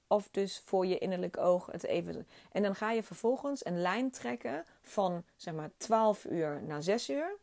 Of 0.08 0.28
dus 0.32 0.62
voor 0.66 0.86
je 0.86 0.98
innerlijk 0.98 1.38
oog 1.38 1.66
het 1.72 1.84
even. 1.84 2.28
En 2.52 2.64
dan 2.64 2.76
ga 2.76 2.92
je 2.92 3.04
vervolgens 3.04 3.66
een 3.66 3.82
lijn 3.82 4.12
trekken 4.12 4.66
van 4.82 5.24
zeg 5.36 5.54
maar 5.54 5.72
12 5.78 6.26
uur 6.26 6.64
naar 6.64 6.84
6 6.84 7.10
uur. 7.10 7.38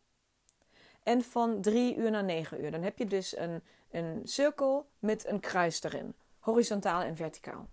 En 1.03 1.23
van 1.23 1.61
3 1.61 1.97
uur 1.97 2.11
naar 2.11 2.25
9 2.25 2.65
uur. 2.65 2.71
Dan 2.71 2.83
heb 2.83 2.99
je 2.99 3.07
dus 3.07 3.37
een, 3.37 3.63
een 3.91 4.21
cirkel 4.25 4.87
met 4.99 5.27
een 5.27 5.41
kruis 5.41 5.83
erin, 5.83 6.15
horizontaal 6.39 7.03
en 7.03 7.17
verticaal. 7.17 7.69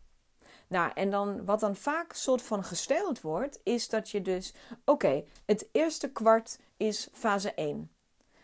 Nou, 0.67 0.91
en 0.93 1.09
dan 1.09 1.45
wat 1.45 1.59
dan 1.59 1.75
vaak 1.75 2.13
soort 2.13 2.41
van 2.41 2.63
gesteld 2.63 3.21
wordt, 3.21 3.59
is 3.63 3.89
dat 3.89 4.09
je 4.09 4.21
dus, 4.21 4.53
oké, 4.85 5.23
het 5.45 5.67
eerste 5.71 6.11
kwart 6.11 6.59
is 6.77 7.09
fase 7.11 7.53
1. 7.53 7.91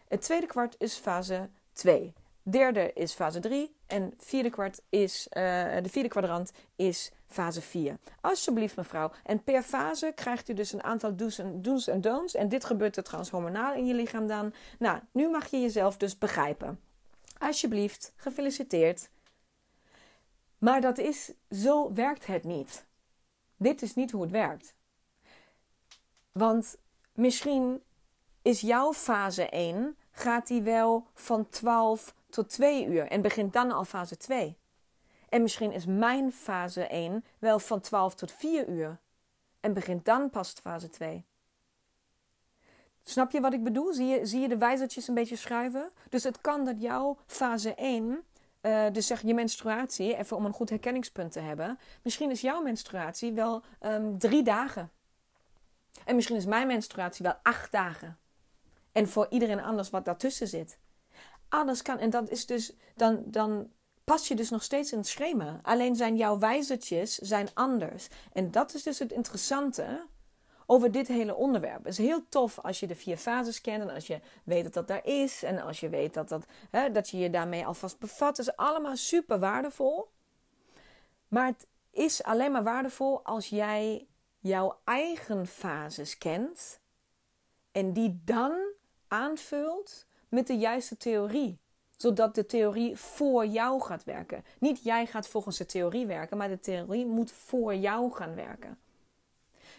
Het 0.08 0.22
tweede 0.22 0.46
kwart 0.46 0.76
is 0.78 0.96
fase 0.96 1.50
2. 1.74 2.14
Derde 2.48 2.94
is 2.94 3.14
fase 3.14 3.40
3 3.40 3.76
en 3.88 4.14
vierde 4.18 4.50
kwart 4.50 4.82
is, 4.90 5.28
uh, 5.30 5.44
de 5.82 5.90
vierde 5.90 6.10
kwadrant 6.10 6.52
is 6.76 7.12
fase 7.28 7.62
4. 7.62 7.98
Alsjeblieft 8.22 8.76
mevrouw. 8.76 9.12
En 9.24 9.44
per 9.44 9.64
fase 9.64 10.12
krijgt 10.16 10.50
u 10.50 10.54
dus 10.54 10.74
een 10.74 10.84
aantal 10.84 11.16
do's 11.16 11.38
en, 11.38 11.62
en 11.86 12.02
don'ts. 12.02 12.36
En 12.36 12.50
dit 12.50 12.66
gebeurt 12.66 12.98
er 12.98 13.04
transhormonaal 13.04 13.74
in 13.74 13.86
je 13.86 13.94
lichaam 13.94 14.28
dan. 14.28 14.54
Nou, 14.80 15.00
nu 15.12 15.30
mag 15.30 15.48
je 15.48 15.62
jezelf 15.62 15.98
dus 15.98 16.18
begrijpen. 16.18 16.80
Alsjeblieft, 17.38 18.14
gefeliciteerd. 18.16 19.10
Maar 20.58 20.82
dat 20.82 20.98
is, 20.98 21.32
zo 21.50 21.94
werkt 21.94 22.26
het 22.26 22.44
niet. 22.44 22.86
Dit 23.58 23.82
is 23.82 23.96
niet 23.96 24.12
hoe 24.12 24.22
het 24.22 24.32
werkt. 24.32 24.74
Want 26.32 26.78
misschien 27.14 27.82
is 28.42 28.62
jouw 28.62 28.94
fase 28.94 29.50
1, 29.50 29.98
gaat 30.12 30.48
die 30.48 30.62
wel 30.62 31.08
van 31.14 31.50
12 31.50 32.15
tot 32.36 32.50
2 32.50 32.86
uur 32.86 33.08
en 33.08 33.22
begint 33.22 33.54
dan 33.54 33.72
al 33.72 33.86
fase 33.86 34.18
2. 34.18 34.58
En 35.30 35.42
misschien 35.42 35.72
is 35.72 35.86
mijn 35.86 36.32
fase 36.32 36.88
1 36.88 37.26
wel 37.40 37.60
van 37.60 37.80
12 37.80 38.16
tot 38.16 38.32
4 38.32 38.68
uur 38.68 39.00
en 39.60 39.74
begint 39.74 40.06
dan 40.06 40.30
pas 40.30 40.54
fase 40.62 40.90
2. 40.90 41.26
Snap 43.04 43.32
je 43.32 43.42
wat 43.42 43.54
ik 43.54 43.64
bedoel? 43.64 43.94
Zie 43.94 44.06
je, 44.06 44.26
zie 44.26 44.40
je 44.40 44.48
de 44.48 44.58
wijzertjes 44.58 45.08
een 45.08 45.14
beetje 45.14 45.36
schuiven? 45.36 45.92
Dus 46.10 46.24
het 46.24 46.42
kan 46.42 46.66
dat 46.66 46.82
jouw 46.82 47.18
fase 47.26 47.74
1, 47.76 48.04
uh, 48.06 48.86
eh, 48.86 48.94
dus 48.94 49.08
zeg 49.08 49.22
je 49.22 49.34
menstruatie, 49.34 50.16
even 50.18 50.38
om 50.38 50.46
een 50.46 50.54
goed 50.54 50.70
herkenningspunt 50.70 51.32
te 51.32 51.40
hebben. 51.40 51.80
Misschien 52.02 52.32
is 52.32 52.42
jouw 52.42 52.62
menstruatie 52.62 53.34
wel 53.34 53.64
um, 53.82 54.18
drie 54.18 54.44
dagen. 54.44 54.92
En 56.06 56.16
misschien 56.16 56.36
is 56.36 56.46
mijn 56.46 56.68
menstruatie 56.68 57.26
wel 57.26 57.36
acht 57.44 57.72
dagen. 57.72 58.18
En 58.92 59.08
voor 59.08 59.28
iedereen 59.30 59.62
anders 59.62 59.90
wat 59.90 60.06
daartussen 60.06 60.48
zit. 60.48 60.78
Alles 61.56 61.82
kan. 61.82 61.98
En 62.00 62.10
dat 62.10 62.30
is 62.30 62.46
dus, 62.46 62.74
dan, 62.96 63.24
dan 63.26 63.72
pas 64.04 64.28
je 64.28 64.36
dus 64.36 64.50
nog 64.50 64.64
steeds 64.64 64.92
in 64.92 64.98
het 64.98 65.08
schema. 65.08 65.60
Alleen 65.62 65.96
zijn 65.96 66.16
jouw 66.16 66.40
wijzertjes 66.40 67.16
zijn 67.16 67.50
anders. 67.54 68.08
En 68.34 68.52
dat 68.52 68.74
is 68.74 68.84
dus 68.84 69.00
het 69.00 69.12
interessante 69.12 70.06
over 70.66 70.92
dit 70.92 71.08
hele 71.08 71.36
onderwerp. 71.36 71.84
Het 71.84 71.88
is 71.88 72.06
heel 72.06 72.26
tof 72.30 72.60
als 72.60 72.80
je 72.80 72.88
de 72.88 72.96
vier 72.96 73.18
fases 73.18 73.62
kent 73.62 73.82
en 73.82 73.90
als 73.90 74.08
je 74.08 74.20
weet 74.44 74.64
dat 74.64 74.74
dat 74.74 74.88
daar 74.88 75.06
is 75.06 75.44
en 75.44 75.62
als 75.62 75.80
je 75.80 75.90
weet 75.90 76.14
dat, 76.14 76.30
dat, 76.30 76.46
hè, 76.72 76.92
dat 76.92 77.10
je 77.10 77.18
je 77.18 77.30
daarmee 77.30 77.66
alvast 77.66 78.00
bevat. 78.00 78.38
Het 78.38 78.48
is 78.48 78.56
allemaal 78.56 78.96
super 78.96 79.40
waardevol. 79.40 80.10
Maar 81.28 81.46
het 81.46 81.68
is 81.92 82.24
alleen 82.24 82.52
maar 82.52 82.64
waardevol 82.64 83.24
als 83.24 83.50
jij 83.50 84.08
jouw 84.40 84.80
eigen 84.84 85.48
fases 85.48 86.18
kent 86.18 86.80
en 87.72 87.94
die 87.94 88.22
dan 88.24 88.74
aanvult 89.08 90.06
met 90.36 90.48
de 90.48 90.58
juiste 90.58 90.98
theorie 90.98 91.60
zodat 91.98 92.36
de 92.36 92.46
theorie 92.46 92.98
voor 92.98 93.46
jou 93.46 93.82
gaat 93.82 94.04
werken. 94.04 94.44
Niet 94.60 94.84
jij 94.84 95.06
gaat 95.06 95.28
volgens 95.28 95.58
de 95.58 95.66
theorie 95.66 96.06
werken, 96.06 96.38
maar 96.38 96.50
de 96.50 96.60
theorie 96.60 97.06
moet 97.06 97.32
voor 97.32 97.76
jou 97.76 98.12
gaan 98.12 98.36
werken. 98.36 98.78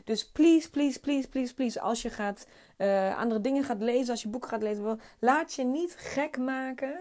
Dus 0.05 0.31
please, 0.31 0.71
please, 0.71 1.01
please, 1.01 1.29
please, 1.29 1.55
please, 1.55 1.81
als 1.81 2.03
je 2.03 2.11
gaat, 2.11 2.47
uh, 2.79 3.19
andere 3.19 3.41
dingen 3.41 3.65
gaat 3.65 3.81
lezen, 3.81 4.11
als 4.11 4.23
je 4.23 4.29
boeken 4.29 4.49
gaat 4.51 4.63
lezen, 4.63 5.01
laat 5.19 5.55
je 5.55 5.65
niet 5.65 5.95
gek 5.99 6.39
maken 6.39 7.01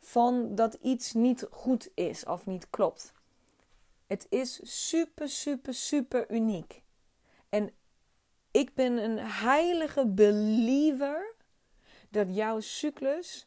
van 0.00 0.54
dat 0.54 0.78
iets 0.82 1.12
niet 1.12 1.46
goed 1.50 1.90
is 1.94 2.24
of 2.24 2.46
niet 2.46 2.70
klopt. 2.70 3.12
Het 4.06 4.26
is 4.28 4.60
super, 4.88 5.28
super, 5.28 5.74
super 5.74 6.30
uniek. 6.30 6.82
En 7.48 7.70
ik 8.50 8.74
ben 8.74 9.04
een 9.04 9.18
heilige 9.18 10.06
believer 10.06 11.33
dat 12.14 12.34
jouw 12.34 12.60
cyclus 12.60 13.46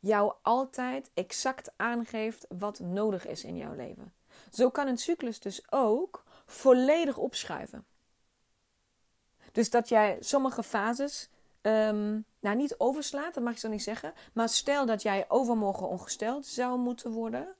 jou 0.00 0.34
altijd 0.42 1.10
exact 1.14 1.70
aangeeft 1.76 2.46
wat 2.48 2.80
nodig 2.80 3.26
is 3.26 3.44
in 3.44 3.56
jouw 3.56 3.74
leven. 3.74 4.12
Zo 4.52 4.70
kan 4.70 4.86
een 4.86 4.98
cyclus 4.98 5.40
dus 5.40 5.72
ook 5.72 6.24
volledig 6.46 7.16
opschuiven. 7.16 7.86
Dus 9.52 9.70
dat 9.70 9.88
jij 9.88 10.16
sommige 10.20 10.62
fases 10.62 11.28
um, 11.62 12.24
nou 12.40 12.56
niet 12.56 12.74
overslaat, 12.78 13.34
dat 13.34 13.42
mag 13.42 13.52
ik 13.52 13.58
zo 13.58 13.68
niet 13.68 13.82
zeggen. 13.82 14.14
Maar 14.32 14.48
stel 14.48 14.86
dat 14.86 15.02
jij 15.02 15.24
overmorgen 15.28 15.88
ongesteld 15.88 16.46
zou 16.46 16.78
moeten 16.78 17.10
worden, 17.10 17.54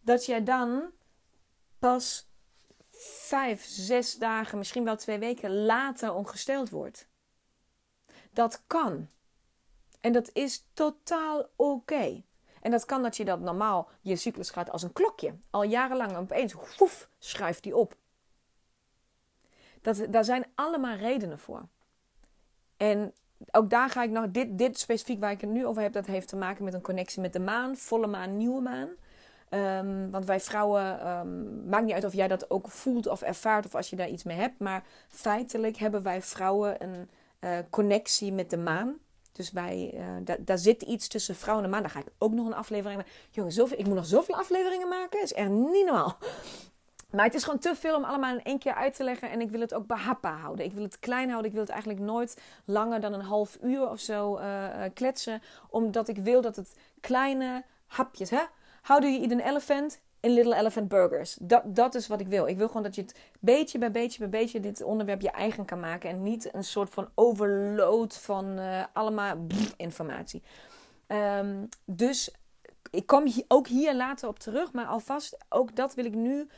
dat 0.00 0.26
jij 0.26 0.44
dan 0.44 0.90
pas 1.78 2.26
vijf, 3.26 3.64
zes 3.64 4.14
dagen, 4.14 4.58
misschien 4.58 4.84
wel 4.84 4.96
twee 4.96 5.18
weken 5.18 5.64
later 5.64 6.12
ongesteld 6.12 6.70
wordt. 6.70 7.08
Dat 8.32 8.62
kan. 8.66 9.08
En 10.04 10.12
dat 10.12 10.30
is 10.32 10.66
totaal 10.72 11.46
oké. 11.56 12.22
En 12.60 12.70
dat 12.70 12.84
kan 12.84 13.02
dat 13.02 13.16
je 13.16 13.24
dat 13.24 13.40
normaal, 13.40 13.88
je 14.00 14.16
cyclus 14.16 14.50
gaat 14.50 14.70
als 14.70 14.82
een 14.82 14.92
klokje. 14.92 15.34
Al 15.50 15.62
jarenlang 15.62 16.16
opeens, 16.16 16.54
woef, 16.78 17.08
schuift 17.18 17.62
die 17.62 17.76
op. 17.76 17.96
Dat, 19.82 20.06
daar 20.10 20.24
zijn 20.24 20.46
allemaal 20.54 20.96
redenen 20.96 21.38
voor. 21.38 21.62
En 22.76 23.12
ook 23.50 23.70
daar 23.70 23.90
ga 23.90 24.02
ik 24.02 24.10
nog, 24.10 24.30
dit, 24.30 24.58
dit 24.58 24.78
specifiek 24.78 25.20
waar 25.20 25.30
ik 25.30 25.40
het 25.40 25.50
nu 25.50 25.66
over 25.66 25.82
heb, 25.82 25.92
dat 25.92 26.06
heeft 26.06 26.28
te 26.28 26.36
maken 26.36 26.64
met 26.64 26.74
een 26.74 26.80
connectie 26.80 27.20
met 27.20 27.32
de 27.32 27.40
maan, 27.40 27.76
volle 27.76 28.06
maan, 28.06 28.36
nieuwe 28.36 28.60
maan. 28.60 28.88
Um, 29.50 30.10
want 30.10 30.24
wij 30.24 30.40
vrouwen, 30.40 31.08
um, 31.08 31.68
maakt 31.68 31.84
niet 31.84 31.94
uit 31.94 32.04
of 32.04 32.14
jij 32.14 32.28
dat 32.28 32.50
ook 32.50 32.70
voelt 32.70 33.06
of 33.06 33.22
ervaart 33.22 33.66
of 33.66 33.74
als 33.74 33.90
je 33.90 33.96
daar 33.96 34.08
iets 34.08 34.24
mee 34.24 34.36
hebt, 34.36 34.58
maar 34.58 34.84
feitelijk 35.08 35.76
hebben 35.76 36.02
wij 36.02 36.22
vrouwen 36.22 36.82
een 36.82 37.10
uh, 37.40 37.58
connectie 37.70 38.32
met 38.32 38.50
de 38.50 38.58
maan. 38.58 38.98
Dus 39.34 39.50
wij, 39.52 39.94
uh, 39.94 40.34
daar 40.40 40.58
zit 40.58 40.82
iets 40.82 41.08
tussen 41.08 41.34
vrouw 41.34 41.56
en 41.56 41.62
de 41.62 41.68
maan. 41.68 41.82
Daar 41.82 41.90
ga 41.90 41.98
ik 41.98 42.12
ook 42.18 42.32
nog 42.32 42.46
een 42.46 42.54
aflevering 42.54 42.96
maken. 42.96 43.12
Jongen, 43.30 43.52
zoveel, 43.52 43.78
ik 43.78 43.86
moet 43.86 43.94
nog 43.94 44.06
zoveel 44.06 44.34
afleveringen 44.34 44.88
maken. 44.88 45.22
Is 45.22 45.32
echt 45.32 45.48
niet 45.48 45.84
normaal. 45.84 46.16
Maar 47.10 47.24
het 47.24 47.34
is 47.34 47.44
gewoon 47.44 47.58
te 47.58 47.74
veel 47.74 47.96
om 47.96 48.04
allemaal 48.04 48.34
in 48.34 48.44
één 48.44 48.58
keer 48.58 48.74
uit 48.74 48.94
te 48.94 49.04
leggen. 49.04 49.30
En 49.30 49.40
ik 49.40 49.50
wil 49.50 49.60
het 49.60 49.74
ook 49.74 49.86
behapbaar 49.86 50.38
houden. 50.38 50.64
Ik 50.64 50.72
wil 50.72 50.82
het 50.82 50.98
klein 50.98 51.28
houden. 51.28 51.46
Ik 51.46 51.52
wil 51.52 51.62
het 51.62 51.72
eigenlijk 51.72 52.02
nooit 52.02 52.40
langer 52.64 53.00
dan 53.00 53.12
een 53.12 53.20
half 53.20 53.58
uur 53.62 53.90
of 53.90 54.00
zo 54.00 54.38
uh, 54.38 54.68
kletsen. 54.94 55.42
Omdat 55.68 56.08
ik 56.08 56.16
wil 56.16 56.40
dat 56.40 56.56
het 56.56 56.76
kleine 57.00 57.64
hapjes, 57.86 58.30
hè? 58.30 58.42
How 58.82 59.00
do 59.00 59.06
you 59.06 59.22
eat 59.22 59.32
an 59.32 59.38
elephant? 59.38 60.00
In 60.24 60.30
Little 60.30 60.56
Elephant 60.56 60.88
Burgers. 60.88 61.36
Dat, 61.40 61.62
dat 61.76 61.94
is 61.94 62.06
wat 62.06 62.20
ik 62.20 62.28
wil. 62.28 62.46
Ik 62.46 62.56
wil 62.56 62.66
gewoon 62.66 62.82
dat 62.82 62.94
je 62.94 63.02
het 63.02 63.18
beetje 63.40 63.78
bij 63.78 63.90
beetje 63.90 64.18
bij 64.18 64.40
beetje 64.40 64.60
dit 64.60 64.82
onderwerp 64.82 65.20
je 65.20 65.30
eigen 65.30 65.64
kan 65.64 65.80
maken. 65.80 66.10
En 66.10 66.22
niet 66.22 66.54
een 66.54 66.64
soort 66.64 66.90
van 66.90 67.08
overload 67.14 68.16
van 68.16 68.58
uh, 68.58 68.84
allemaal 68.92 69.46
informatie. 69.76 70.42
Um, 71.08 71.68
dus 71.84 72.34
ik 72.90 73.06
kom 73.06 73.26
hier, 73.26 73.44
ook 73.48 73.66
hier 73.66 73.94
later 73.94 74.28
op 74.28 74.38
terug. 74.38 74.72
Maar 74.72 74.86
alvast, 74.86 75.36
ook 75.48 75.76
dat 75.76 75.94
wil 75.94 76.04
ik 76.04 76.14
nu 76.14 76.48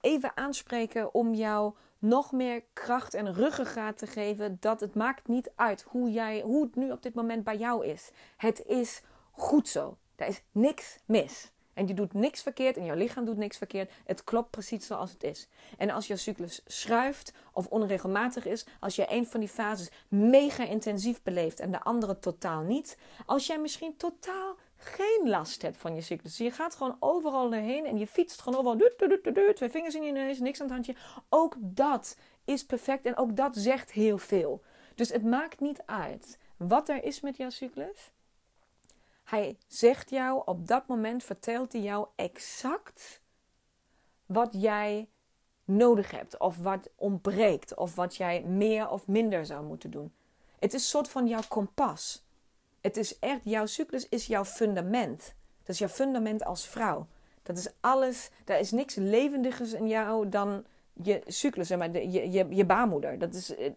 even 0.00 0.36
aanspreken 0.36 1.14
om 1.14 1.34
jou 1.34 1.74
nog 1.98 2.32
meer 2.32 2.62
kracht 2.72 3.14
en 3.14 3.34
ruggengraat 3.34 3.98
te 3.98 4.06
geven. 4.06 4.56
Dat 4.60 4.80
het 4.80 4.94
maakt 4.94 5.28
niet 5.28 5.50
uit 5.54 5.84
hoe, 5.88 6.10
jij, 6.10 6.40
hoe 6.40 6.64
het 6.64 6.76
nu 6.76 6.90
op 6.90 7.02
dit 7.02 7.14
moment 7.14 7.44
bij 7.44 7.56
jou 7.56 7.86
is. 7.86 8.10
Het 8.36 8.66
is 8.66 9.02
goed 9.32 9.68
zo. 9.68 9.96
Er 10.16 10.26
is 10.26 10.42
niks 10.52 10.98
mis. 11.04 11.50
En 11.74 11.86
je 11.86 11.94
doet 11.94 12.12
niks 12.12 12.42
verkeerd 12.42 12.76
en 12.76 12.84
jouw 12.84 12.96
lichaam 12.96 13.24
doet 13.24 13.36
niks 13.36 13.56
verkeerd. 13.56 13.92
Het 14.04 14.24
klopt 14.24 14.50
precies 14.50 14.86
zoals 14.86 15.12
het 15.12 15.22
is. 15.22 15.48
En 15.78 15.90
als 15.90 16.06
jouw 16.06 16.16
cyclus 16.16 16.62
schuift 16.66 17.32
of 17.52 17.66
onregelmatig 17.66 18.46
is, 18.46 18.66
als 18.80 18.96
jij 18.96 19.06
een 19.10 19.26
van 19.26 19.40
die 19.40 19.48
fases 19.48 19.90
mega 20.08 20.64
intensief 20.64 21.22
beleeft 21.22 21.60
en 21.60 21.70
de 21.70 21.80
andere 21.80 22.18
totaal 22.18 22.60
niet, 22.60 22.98
als 23.26 23.46
jij 23.46 23.58
misschien 23.58 23.96
totaal 23.96 24.56
geen 24.76 25.28
last 25.28 25.62
hebt 25.62 25.76
van 25.76 25.94
je 25.94 26.00
cyclus. 26.00 26.36
Je 26.36 26.50
gaat 26.50 26.74
gewoon 26.74 26.96
overal 27.00 27.52
erheen 27.52 27.86
en 27.86 27.98
je 27.98 28.06
fietst 28.06 28.42
gewoon 28.42 28.58
overal. 28.58 28.90
Twee 29.54 29.70
vingers 29.70 29.94
in 29.94 30.02
je 30.02 30.12
neus, 30.12 30.38
niks 30.38 30.60
aan 30.60 30.66
het 30.66 30.74
handje. 30.74 30.94
Ook 31.28 31.54
dat 31.58 32.16
is 32.44 32.64
perfect 32.64 33.06
en 33.06 33.16
ook 33.16 33.36
dat 33.36 33.56
zegt 33.56 33.92
heel 33.92 34.18
veel. 34.18 34.62
Dus 34.94 35.08
het 35.08 35.24
maakt 35.24 35.60
niet 35.60 35.82
uit 35.86 36.38
wat 36.56 36.88
er 36.88 37.04
is 37.04 37.20
met 37.20 37.36
jouw 37.36 37.50
cyclus. 37.50 38.12
Hij 39.32 39.56
zegt 39.66 40.10
jou 40.10 40.42
op 40.44 40.66
dat 40.66 40.86
moment, 40.86 41.24
vertelt 41.24 41.72
hij 41.72 41.82
jou 41.82 42.06
exact 42.16 43.20
wat 44.26 44.48
jij 44.52 45.08
nodig 45.64 46.10
hebt. 46.10 46.38
Of 46.38 46.56
wat 46.58 46.90
ontbreekt. 46.96 47.74
Of 47.74 47.94
wat 47.94 48.16
jij 48.16 48.42
meer 48.42 48.88
of 48.88 49.06
minder 49.06 49.46
zou 49.46 49.64
moeten 49.64 49.90
doen. 49.90 50.12
Het 50.58 50.74
is 50.74 50.82
een 50.82 50.88
soort 50.88 51.08
van 51.08 51.28
jouw 51.28 51.40
kompas. 51.48 52.24
Het 52.80 52.96
is 52.96 53.18
echt, 53.18 53.40
jouw 53.44 53.66
cyclus 53.66 54.08
is 54.08 54.26
jouw 54.26 54.44
fundament. 54.44 55.34
Dat 55.58 55.68
is 55.68 55.78
jouw 55.78 55.88
fundament 55.88 56.44
als 56.44 56.66
vrouw. 56.66 57.06
Dat 57.42 57.58
is 57.58 57.68
alles, 57.80 58.30
daar 58.44 58.58
is 58.58 58.70
niks 58.70 58.94
levendigers 58.94 59.72
in 59.72 59.88
jou 59.88 60.28
dan 60.28 60.64
je 60.92 61.22
cyclus, 61.26 61.68
zeg 61.68 61.78
maar, 61.78 61.92
je, 61.92 62.30
je, 62.30 62.46
je 62.48 62.64
baarmoeder. 62.64 63.18
Dat, 63.18 63.34
is, 63.34 63.54
eh, 63.54 63.66
eh, 63.66 63.74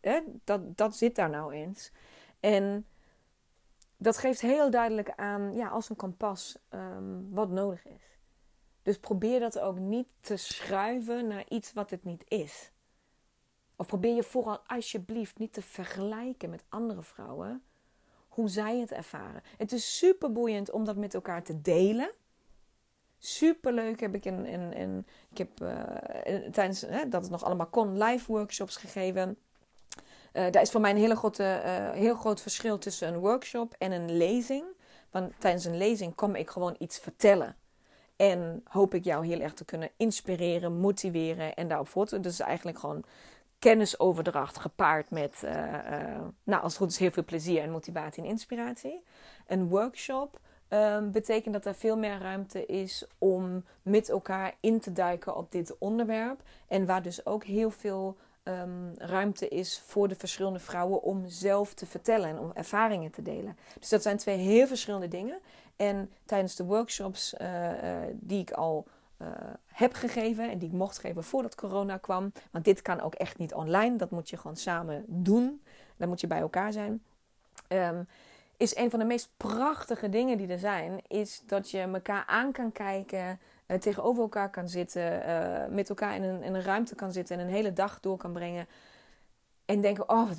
eh, 0.00 0.22
dat, 0.44 0.76
dat 0.76 0.96
zit 0.96 1.14
daar 1.14 1.30
nou 1.30 1.52
eens. 1.52 1.90
En 2.40 2.86
dat 4.04 4.18
geeft 4.18 4.40
heel 4.40 4.70
duidelijk 4.70 5.12
aan, 5.16 5.54
ja, 5.54 5.68
als 5.68 5.90
een 5.90 5.96
kompas, 5.96 6.58
um, 6.70 7.34
wat 7.34 7.50
nodig 7.50 7.86
is. 7.86 8.18
Dus 8.82 8.98
probeer 8.98 9.40
dat 9.40 9.58
ook 9.58 9.78
niet 9.78 10.06
te 10.20 10.36
schuiven 10.36 11.26
naar 11.26 11.44
iets 11.48 11.72
wat 11.72 11.90
het 11.90 12.04
niet 12.04 12.24
is. 12.28 12.70
Of 13.76 13.86
probeer 13.86 14.14
je 14.14 14.22
vooral 14.22 14.58
alsjeblieft 14.66 15.38
niet 15.38 15.52
te 15.52 15.62
vergelijken 15.62 16.50
met 16.50 16.64
andere 16.68 17.02
vrouwen 17.02 17.62
hoe 18.28 18.48
zij 18.48 18.78
het 18.78 18.92
ervaren. 18.92 19.42
Het 19.56 19.72
is 19.72 19.98
super 19.98 20.32
boeiend 20.32 20.70
om 20.70 20.84
dat 20.84 20.96
met 20.96 21.14
elkaar 21.14 21.42
te 21.42 21.60
delen. 21.60 22.10
Super 23.18 23.72
leuk 23.72 24.00
heb 24.00 24.14
ik 24.14 24.24
in, 24.24 24.46
in, 24.46 24.72
in 24.72 25.06
ik 25.30 25.38
heb 25.38 25.60
uh, 25.62 25.82
tijdens 26.50 26.80
hè, 26.80 27.08
dat 27.08 27.22
het 27.22 27.30
nog 27.30 27.44
allemaal 27.44 27.66
kon 27.66 27.98
live 27.98 28.32
workshops 28.32 28.76
gegeven. 28.76 29.38
Uh, 30.34 30.50
daar 30.50 30.62
is 30.62 30.70
voor 30.70 30.80
mij 30.80 30.90
een 30.90 30.96
hele 30.96 31.16
grote, 31.16 31.62
uh, 31.64 31.90
heel 31.90 32.14
groot 32.14 32.40
verschil 32.40 32.78
tussen 32.78 33.08
een 33.08 33.18
workshop 33.18 33.74
en 33.78 33.92
een 33.92 34.16
lezing. 34.16 34.64
Want 35.10 35.32
tijdens 35.38 35.64
een 35.64 35.76
lezing 35.76 36.14
kom 36.14 36.34
ik 36.34 36.50
gewoon 36.50 36.76
iets 36.78 36.98
vertellen. 36.98 37.56
En 38.16 38.62
hoop 38.64 38.94
ik 38.94 39.04
jou 39.04 39.26
heel 39.26 39.40
erg 39.40 39.54
te 39.54 39.64
kunnen 39.64 39.90
inspireren, 39.96 40.80
motiveren 40.80 41.54
en 41.54 41.68
daarop 41.68 41.88
voort. 41.88 42.22
Dus 42.22 42.40
eigenlijk 42.40 42.78
gewoon 42.78 43.04
kennisoverdracht 43.58 44.58
gepaard 44.58 45.10
met, 45.10 45.42
uh, 45.44 45.50
nou 46.42 46.62
als 46.62 46.72
het 46.72 46.82
goed 46.82 46.90
is, 46.90 46.98
heel 46.98 47.10
veel 47.10 47.24
plezier 47.24 47.62
en 47.62 47.70
motivatie 47.70 48.22
en 48.22 48.28
inspiratie. 48.28 49.02
Een 49.46 49.68
workshop 49.68 50.40
um, 50.68 51.12
betekent 51.12 51.54
dat 51.54 51.66
er 51.66 51.74
veel 51.74 51.96
meer 51.96 52.18
ruimte 52.18 52.66
is 52.66 53.06
om 53.18 53.64
met 53.82 54.08
elkaar 54.08 54.54
in 54.60 54.80
te 54.80 54.92
duiken 54.92 55.36
op 55.36 55.52
dit 55.52 55.78
onderwerp. 55.78 56.42
En 56.68 56.86
waar 56.86 57.02
dus 57.02 57.26
ook 57.26 57.44
heel 57.44 57.70
veel 57.70 58.16
um, 58.44 58.92
ruimte 58.98 59.48
is 59.48 59.82
voor 59.86 60.08
de 60.08 60.14
verschillende 60.14 60.58
vrouwen 60.58 61.02
om 61.02 61.28
zelf 61.28 61.74
te 61.74 61.86
vertellen 61.86 62.28
en 62.28 62.38
om 62.38 62.50
ervaringen 62.54 63.10
te 63.10 63.22
delen. 63.22 63.56
Dus 63.80 63.88
dat 63.88 64.02
zijn 64.02 64.16
twee 64.16 64.36
heel 64.36 64.66
verschillende 64.66 65.08
dingen. 65.08 65.38
En 65.76 66.10
tijdens 66.24 66.56
de 66.56 66.64
workshops 66.64 67.34
uh, 67.40 67.70
die 68.12 68.40
ik 68.40 68.50
al 68.50 68.86
uh, 69.18 69.28
heb 69.66 69.94
gegeven 69.94 70.50
en 70.50 70.58
die 70.58 70.68
ik 70.68 70.74
mocht 70.74 70.98
geven 70.98 71.24
voordat 71.24 71.54
corona 71.54 71.96
kwam. 71.96 72.32
Want 72.50 72.64
dit 72.64 72.82
kan 72.82 73.00
ook 73.00 73.14
echt 73.14 73.38
niet 73.38 73.54
online. 73.54 73.96
Dat 73.96 74.10
moet 74.10 74.30
je 74.30 74.36
gewoon 74.36 74.56
samen 74.56 75.04
doen. 75.06 75.62
Dan 75.96 76.08
moet 76.08 76.20
je 76.20 76.26
bij 76.26 76.40
elkaar 76.40 76.72
zijn. 76.72 77.02
Um, 77.68 78.06
is 78.56 78.76
een 78.76 78.90
van 78.90 78.98
de 78.98 79.04
meest 79.04 79.30
prachtige 79.36 80.08
dingen 80.08 80.38
die 80.38 80.48
er 80.48 80.58
zijn, 80.58 81.00
is 81.08 81.42
dat 81.46 81.70
je 81.70 81.80
elkaar 81.80 82.24
aan 82.26 82.52
kan 82.52 82.72
kijken, 82.72 83.40
uh, 83.66 83.76
tegenover 83.76 84.22
elkaar 84.22 84.50
kan 84.50 84.68
zitten, 84.68 85.28
uh, 85.28 85.74
met 85.74 85.88
elkaar 85.88 86.14
in 86.14 86.22
een, 86.22 86.42
in 86.42 86.54
een 86.54 86.62
ruimte 86.62 86.94
kan 86.94 87.12
zitten 87.12 87.38
en 87.38 87.46
een 87.46 87.52
hele 87.52 87.72
dag 87.72 88.00
door 88.00 88.16
kan 88.16 88.32
brengen. 88.32 88.66
En 89.64 89.80
denken, 89.80 90.08
oh, 90.08 90.30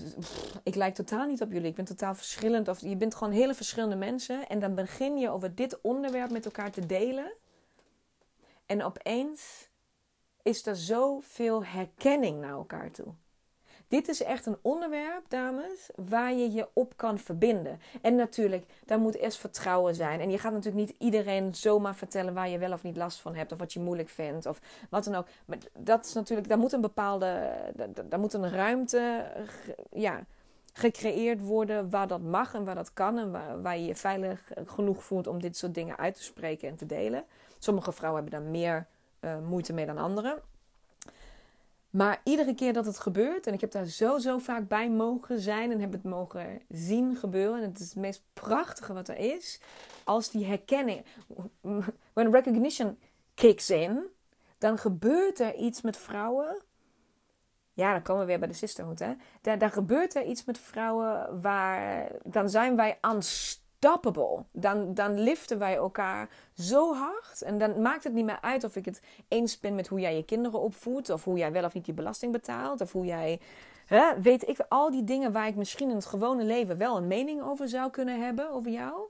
ik 0.63 0.75
lijk 0.75 0.95
totaal 0.95 1.25
niet 1.25 1.41
op 1.41 1.51
jullie. 1.51 1.69
Ik 1.69 1.75
ben 1.75 1.85
totaal 1.85 2.15
verschillend. 2.15 2.67
Of 2.67 2.79
je 2.79 2.95
bent 2.95 3.15
gewoon 3.15 3.33
hele 3.33 3.53
verschillende 3.53 3.95
mensen. 3.95 4.47
En 4.47 4.59
dan 4.59 4.75
begin 4.75 5.17
je 5.17 5.29
over 5.29 5.55
dit 5.55 5.81
onderwerp 5.81 6.31
met 6.31 6.45
elkaar 6.45 6.71
te 6.71 6.85
delen. 6.85 7.33
En 8.65 8.83
opeens 8.83 9.69
is 10.41 10.65
er 10.65 10.75
zoveel 10.75 11.63
herkenning 11.63 12.39
naar 12.41 12.51
elkaar 12.51 12.91
toe. 12.91 13.13
Dit 13.87 14.07
is 14.07 14.23
echt 14.23 14.45
een 14.45 14.57
onderwerp, 14.61 15.23
dames, 15.27 15.89
waar 15.95 16.33
je 16.33 16.51
je 16.51 16.67
op 16.73 16.93
kan 16.95 17.19
verbinden. 17.19 17.79
En 18.01 18.15
natuurlijk, 18.15 18.65
daar 18.85 18.99
moet 18.99 19.15
eerst 19.15 19.37
vertrouwen 19.37 19.95
zijn. 19.95 20.19
En 20.19 20.29
je 20.29 20.37
gaat 20.37 20.51
natuurlijk 20.51 20.87
niet 20.87 20.95
iedereen 20.99 21.55
zomaar 21.55 21.95
vertellen 21.95 22.33
waar 22.33 22.49
je 22.49 22.57
wel 22.57 22.71
of 22.71 22.83
niet 22.83 22.97
last 22.97 23.19
van 23.19 23.35
hebt. 23.35 23.51
Of 23.51 23.59
wat 23.59 23.73
je 23.73 23.79
moeilijk 23.79 24.09
vindt. 24.09 24.45
Of 24.45 24.59
wat 24.89 25.03
dan 25.03 25.15
ook. 25.15 25.27
Maar 25.45 25.57
dat 25.77 26.05
is 26.05 26.13
natuurlijk, 26.13 26.47
daar 26.47 26.57
moet 26.57 26.73
een 26.73 26.81
bepaalde, 26.81 27.53
daar 28.05 28.19
moet 28.19 28.33
een 28.33 28.49
ruimte, 28.49 29.25
ja, 29.91 30.23
gecreëerd 30.73 31.41
worden 31.41 31.89
waar 31.89 32.07
dat 32.07 32.21
mag 32.21 32.53
en 32.53 32.65
waar 32.65 32.75
dat 32.75 32.93
kan. 32.93 33.17
En 33.17 33.61
waar, 33.61 33.77
je 33.77 33.85
je 33.85 33.95
veilig 33.95 34.51
genoeg 34.65 35.03
voelt 35.03 35.27
om 35.27 35.41
dit 35.41 35.57
soort 35.57 35.73
dingen 35.73 35.97
uit 35.97 36.15
te 36.15 36.23
spreken 36.23 36.69
en 36.69 36.75
te 36.75 36.85
delen. 36.85 37.23
Sommige 37.59 37.91
vrouwen 37.91 38.21
hebben 38.21 38.41
daar 38.41 38.51
meer 38.51 38.87
uh, 39.21 39.37
moeite 39.47 39.73
mee 39.73 39.85
dan 39.85 39.97
anderen. 39.97 40.41
Maar 41.95 42.21
iedere 42.23 42.53
keer 42.53 42.73
dat 42.73 42.85
het 42.85 42.99
gebeurt, 42.99 43.47
en 43.47 43.53
ik 43.53 43.61
heb 43.61 43.71
daar 43.71 43.85
zo, 43.85 44.17
zo 44.17 44.37
vaak 44.37 44.67
bij 44.67 44.89
mogen 44.89 45.39
zijn 45.39 45.71
en 45.71 45.79
heb 45.79 45.91
het 45.91 46.03
mogen 46.03 46.61
zien 46.69 47.15
gebeuren. 47.15 47.61
En 47.61 47.69
het 47.69 47.79
is 47.79 47.89
het 47.89 47.95
meest 47.95 48.23
prachtige 48.33 48.93
wat 48.93 49.07
er 49.07 49.17
is. 49.17 49.61
Als 50.03 50.29
die 50.29 50.45
herkenning, 50.45 51.05
when 52.13 52.31
recognition 52.31 52.99
kicks 53.33 53.69
in, 53.69 54.05
dan 54.57 54.77
gebeurt 54.77 55.39
er 55.39 55.55
iets 55.55 55.81
met 55.81 55.97
vrouwen. 55.97 56.61
Ja, 57.73 57.91
dan 57.91 58.01
komen 58.01 58.21
we 58.21 58.27
weer 58.27 58.39
bij 58.39 58.47
de 58.47 58.53
sisterhood. 58.53 58.99
Hè? 58.99 59.13
Daar, 59.41 59.57
daar 59.57 59.71
gebeurt 59.71 60.15
er 60.15 60.25
iets 60.25 60.45
met 60.45 60.59
vrouwen 60.59 61.41
waar. 61.41 62.11
Dan 62.23 62.49
zijn 62.49 62.75
wij 62.75 62.97
dan, 64.51 64.93
dan 64.93 65.19
liften 65.19 65.59
wij 65.59 65.75
elkaar 65.75 66.29
zo 66.53 66.93
hard. 66.93 67.41
En 67.41 67.57
dan 67.57 67.81
maakt 67.81 68.03
het 68.03 68.13
niet 68.13 68.25
meer 68.25 68.41
uit 68.41 68.63
of 68.63 68.75
ik 68.75 68.85
het 68.85 69.01
eens 69.27 69.59
ben 69.59 69.75
met 69.75 69.87
hoe 69.87 69.99
jij 69.99 70.15
je 70.15 70.25
kinderen 70.25 70.59
opvoedt. 70.59 71.09
Of 71.09 71.23
hoe 71.23 71.37
jij 71.37 71.51
wel 71.51 71.63
of 71.63 71.73
niet 71.73 71.85
je 71.85 71.93
belasting 71.93 72.31
betaalt. 72.31 72.81
Of 72.81 72.91
hoe 72.91 73.05
jij. 73.05 73.39
Hè, 73.85 74.21
weet 74.21 74.47
ik, 74.47 74.65
al 74.69 74.91
die 74.91 75.03
dingen 75.03 75.31
waar 75.31 75.47
ik 75.47 75.55
misschien 75.55 75.89
in 75.89 75.95
het 75.95 76.05
gewone 76.05 76.43
leven 76.43 76.77
wel 76.77 76.97
een 76.97 77.07
mening 77.07 77.41
over 77.41 77.69
zou 77.69 77.91
kunnen 77.91 78.21
hebben, 78.21 78.51
over 78.51 78.71
jou. 78.71 79.01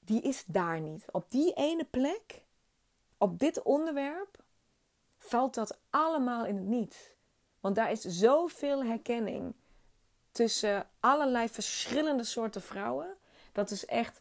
Die 0.00 0.20
is 0.20 0.44
daar 0.46 0.80
niet. 0.80 1.04
Op 1.10 1.30
die 1.30 1.52
ene 1.52 1.84
plek, 1.84 2.42
op 3.18 3.38
dit 3.38 3.62
onderwerp, 3.62 4.42
valt 5.18 5.54
dat 5.54 5.78
allemaal 5.90 6.46
in 6.46 6.56
het 6.56 6.66
niet. 6.66 7.16
Want 7.60 7.74
daar 7.74 7.90
is 7.90 8.00
zoveel 8.00 8.84
herkenning 8.84 9.54
tussen 10.32 10.86
allerlei 11.00 11.48
verschillende 11.48 12.24
soorten 12.24 12.62
vrouwen. 12.62 13.14
Dat 13.52 13.70
is 13.70 13.86
echt 13.86 14.20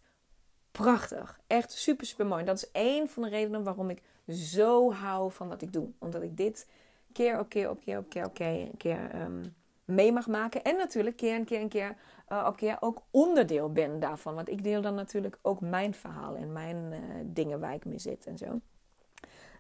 prachtig. 0.71 1.39
Echt 1.47 1.71
super, 1.71 2.05
super 2.05 2.25
mooi. 2.25 2.43
Dat 2.43 2.55
is 2.55 2.71
één 2.71 3.09
van 3.09 3.23
de 3.23 3.29
redenen 3.29 3.63
waarom 3.63 3.89
ik 3.89 4.01
zo 4.29 4.93
hou 4.93 5.31
van 5.31 5.47
wat 5.47 5.61
ik 5.61 5.73
doe. 5.73 5.89
Omdat 5.99 6.21
ik 6.21 6.37
dit 6.37 6.67
keer 7.13 7.39
op 7.39 7.49
keer 7.49 7.69
op 7.69 7.79
keer 7.81 7.97
op 7.97 8.09
keer 8.09 8.25
op 8.25 8.33
keer, 8.33 8.67
keer 8.77 9.21
um, 9.21 9.55
mee 9.85 10.11
mag 10.11 10.27
maken. 10.27 10.63
En 10.63 10.77
natuurlijk 10.77 11.17
keer 11.17 11.35
en 11.35 11.45
keer 11.45 11.59
en 11.59 11.69
keer 11.69 11.95
uh, 12.29 12.77
ook 12.79 13.01
onderdeel 13.11 13.71
ben 13.71 13.99
daarvan. 13.99 14.35
Want 14.35 14.49
ik 14.49 14.63
deel 14.63 14.81
dan 14.81 14.95
natuurlijk 14.95 15.37
ook 15.41 15.61
mijn 15.61 15.93
verhaal 15.93 16.35
en 16.35 16.51
mijn 16.51 16.77
uh, 16.91 16.99
dingen 17.23 17.59
waar 17.59 17.73
ik 17.73 17.85
mee 17.85 17.99
zit 17.99 18.25
en 18.25 18.37
zo. 18.37 18.59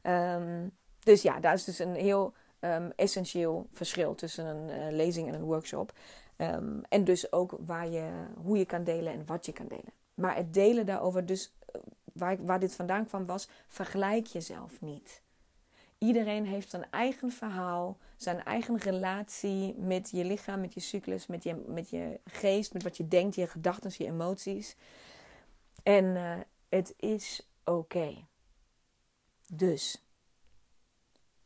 Ehm, 0.01 0.67
dus 1.03 1.21
ja, 1.21 1.39
daar 1.39 1.53
is 1.53 1.63
dus 1.63 1.79
een 1.79 1.95
heel 1.95 2.33
ehm, 2.59 2.89
essentieel 2.95 3.67
verschil 3.71 4.15
tussen 4.15 4.45
een 4.45 4.69
uh, 4.69 4.95
lezing 4.95 5.27
en 5.27 5.33
een 5.33 5.43
workshop. 5.43 5.93
Ehm, 6.41 6.79
en 6.89 7.03
dus 7.03 7.31
ook 7.31 7.55
waar 7.59 7.89
je, 7.89 8.11
hoe 8.35 8.57
je 8.57 8.65
kan 8.65 8.83
delen 8.83 9.13
en 9.13 9.25
wat 9.25 9.45
je 9.45 9.51
kan 9.51 9.67
delen. 9.67 9.93
Maar 10.13 10.35
het 10.35 10.53
delen 10.53 10.85
daarover, 10.85 11.25
dus 11.25 11.53
eh, 11.65 11.81
waar, 12.13 12.45
waar 12.45 12.59
dit 12.59 12.75
vandaan 12.75 13.05
kwam, 13.05 13.25
was 13.25 13.49
vergelijk 13.67 14.25
jezelf 14.25 14.81
niet. 14.81 15.21
Iedereen 15.97 16.45
heeft 16.45 16.69
zijn 16.69 16.85
eigen 16.91 17.31
verhaal, 17.31 17.97
zijn 18.15 18.43
eigen 18.43 18.77
relatie 18.77 19.75
met 19.77 20.09
je 20.09 20.25
lichaam, 20.25 20.61
met 20.61 20.73
je 20.73 20.79
cyclus, 20.79 21.27
met 21.27 21.43
je, 21.43 21.63
met 21.67 21.89
je 21.89 22.19
geest, 22.25 22.73
met 22.73 22.83
wat 22.83 22.97
je 22.97 23.07
denkt, 23.07 23.35
je 23.35 23.47
gedachten, 23.47 23.91
je 23.97 24.05
emoties. 24.05 24.75
En 25.83 26.05
uh, 26.05 26.37
het 26.69 26.93
is 26.97 27.49
oké. 27.63 28.25
Dus, 29.53 30.03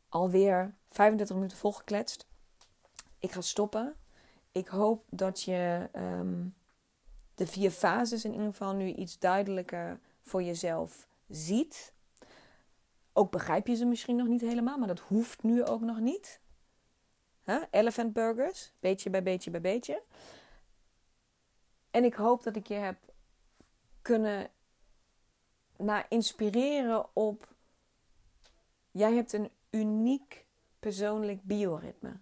alweer 0.08 0.74
35 0.88 1.36
minuten 1.36 1.58
volgekletst. 1.58 2.26
Ik 3.18 3.32
ga 3.32 3.40
stoppen. 3.40 3.96
Ik 4.56 4.68
hoop 4.68 5.04
dat 5.10 5.42
je 5.42 5.88
um, 5.94 6.54
de 7.34 7.46
vier 7.46 7.70
fases 7.70 8.24
in 8.24 8.32
ieder 8.32 8.46
geval 8.46 8.74
nu 8.74 8.92
iets 8.92 9.18
duidelijker 9.18 10.00
voor 10.20 10.42
jezelf 10.42 11.08
ziet. 11.28 11.92
Ook 13.12 13.30
begrijp 13.30 13.66
je 13.66 13.74
ze 13.74 13.84
misschien 13.84 14.16
nog 14.16 14.26
niet 14.26 14.40
helemaal, 14.40 14.78
maar 14.78 14.88
dat 14.88 14.98
hoeft 15.00 15.42
nu 15.42 15.64
ook 15.64 15.80
nog 15.80 15.98
niet. 15.98 16.40
Huh? 17.44 17.62
Elephant 17.70 18.12
burgers, 18.12 18.72
beetje 18.80 19.10
bij 19.10 19.22
beetje 19.22 19.50
bij 19.50 19.60
beetje. 19.60 20.02
En 21.90 22.04
ik 22.04 22.14
hoop 22.14 22.42
dat 22.42 22.56
ik 22.56 22.66
je 22.66 22.74
heb 22.74 22.98
kunnen 24.02 24.50
nou, 25.76 26.04
inspireren 26.08 27.16
op. 27.16 27.54
Jij 28.90 29.14
hebt 29.14 29.32
een 29.32 29.50
uniek 29.70 30.46
persoonlijk 30.78 31.42
bioritme. 31.42 32.20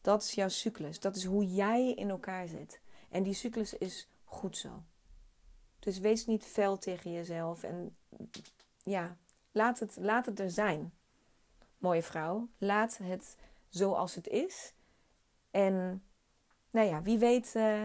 Dat 0.00 0.22
is 0.22 0.32
jouw 0.32 0.48
cyclus. 0.48 1.00
Dat 1.00 1.16
is 1.16 1.24
hoe 1.24 1.46
jij 1.46 1.92
in 1.92 2.10
elkaar 2.10 2.48
zit. 2.48 2.80
En 3.08 3.22
die 3.22 3.34
cyclus 3.34 3.74
is 3.74 4.08
goed 4.24 4.56
zo. 4.56 4.82
Dus 5.78 5.98
wees 5.98 6.26
niet 6.26 6.44
fel 6.44 6.78
tegen 6.78 7.12
jezelf. 7.12 7.62
En 7.62 7.96
ja, 8.82 9.16
laat 9.52 9.78
het, 9.78 9.96
laat 10.00 10.26
het 10.26 10.40
er 10.40 10.50
zijn. 10.50 10.92
Mooie 11.78 12.02
vrouw. 12.02 12.48
Laat 12.58 12.98
het 13.02 13.36
zoals 13.68 14.14
het 14.14 14.28
is. 14.28 14.72
En 15.50 16.02
nou 16.70 16.88
ja, 16.88 17.02
wie 17.02 17.18
weet 17.18 17.54
uh, 17.56 17.84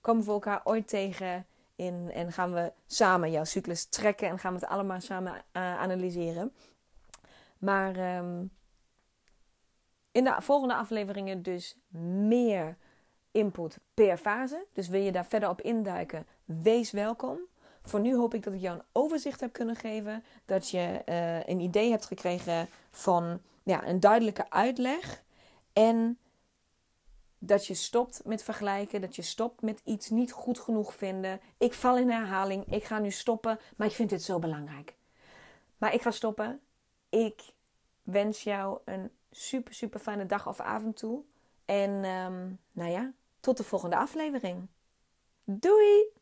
komen 0.00 0.24
we 0.24 0.30
elkaar 0.30 0.60
ooit 0.64 0.88
tegen 0.88 1.46
in, 1.76 2.10
en 2.12 2.32
gaan 2.32 2.52
we 2.52 2.72
samen 2.86 3.30
jouw 3.30 3.44
cyclus 3.44 3.84
trekken 3.84 4.28
en 4.28 4.38
gaan 4.38 4.54
we 4.54 4.58
het 4.60 4.68
allemaal 4.68 5.00
samen 5.00 5.32
uh, 5.32 5.42
analyseren. 5.52 6.52
Maar 7.58 8.16
um, 8.16 8.50
in 10.12 10.24
de 10.24 10.34
volgende 10.38 10.74
afleveringen 10.74 11.42
dus 11.42 11.76
meer 12.26 12.76
input 13.30 13.78
per 13.94 14.16
fase. 14.16 14.66
Dus 14.72 14.88
wil 14.88 15.00
je 15.00 15.12
daar 15.12 15.26
verder 15.26 15.48
op 15.48 15.60
induiken, 15.60 16.26
wees 16.44 16.90
welkom. 16.90 17.38
Voor 17.84 18.00
nu 18.00 18.16
hoop 18.16 18.34
ik 18.34 18.42
dat 18.42 18.52
ik 18.52 18.60
jou 18.60 18.78
een 18.78 18.84
overzicht 18.92 19.40
heb 19.40 19.52
kunnen 19.52 19.76
geven. 19.76 20.24
Dat 20.44 20.70
je 20.70 21.02
uh, 21.06 21.46
een 21.46 21.60
idee 21.60 21.90
hebt 21.90 22.06
gekregen 22.06 22.68
van 22.90 23.40
ja, 23.62 23.86
een 23.86 24.00
duidelijke 24.00 24.50
uitleg. 24.50 25.22
En 25.72 26.18
dat 27.38 27.66
je 27.66 27.74
stopt 27.74 28.20
met 28.24 28.42
vergelijken. 28.42 29.00
Dat 29.00 29.16
je 29.16 29.22
stopt 29.22 29.62
met 29.62 29.80
iets 29.84 30.10
niet 30.10 30.32
goed 30.32 30.58
genoeg 30.58 30.94
vinden. 30.94 31.40
Ik 31.58 31.72
val 31.74 31.98
in 31.98 32.10
herhaling. 32.10 32.72
Ik 32.72 32.84
ga 32.84 32.98
nu 32.98 33.10
stoppen. 33.10 33.58
Maar 33.76 33.86
ik 33.86 33.94
vind 33.94 34.10
dit 34.10 34.22
zo 34.22 34.38
belangrijk. 34.38 34.94
Maar 35.78 35.94
ik 35.94 36.02
ga 36.02 36.10
stoppen. 36.10 36.60
Ik 37.08 37.42
wens 38.02 38.42
jou 38.42 38.78
een 38.84 39.10
super, 39.32 39.74
super 39.74 40.00
fijne 40.00 40.26
dag 40.26 40.48
of 40.48 40.60
avond 40.60 40.96
toe. 40.96 41.22
En 41.64 41.90
um, 41.90 42.58
nou 42.72 42.90
ja, 42.90 43.12
tot 43.40 43.56
de 43.56 43.64
volgende 43.64 43.96
aflevering. 43.96 44.68
Doei! 45.44 46.21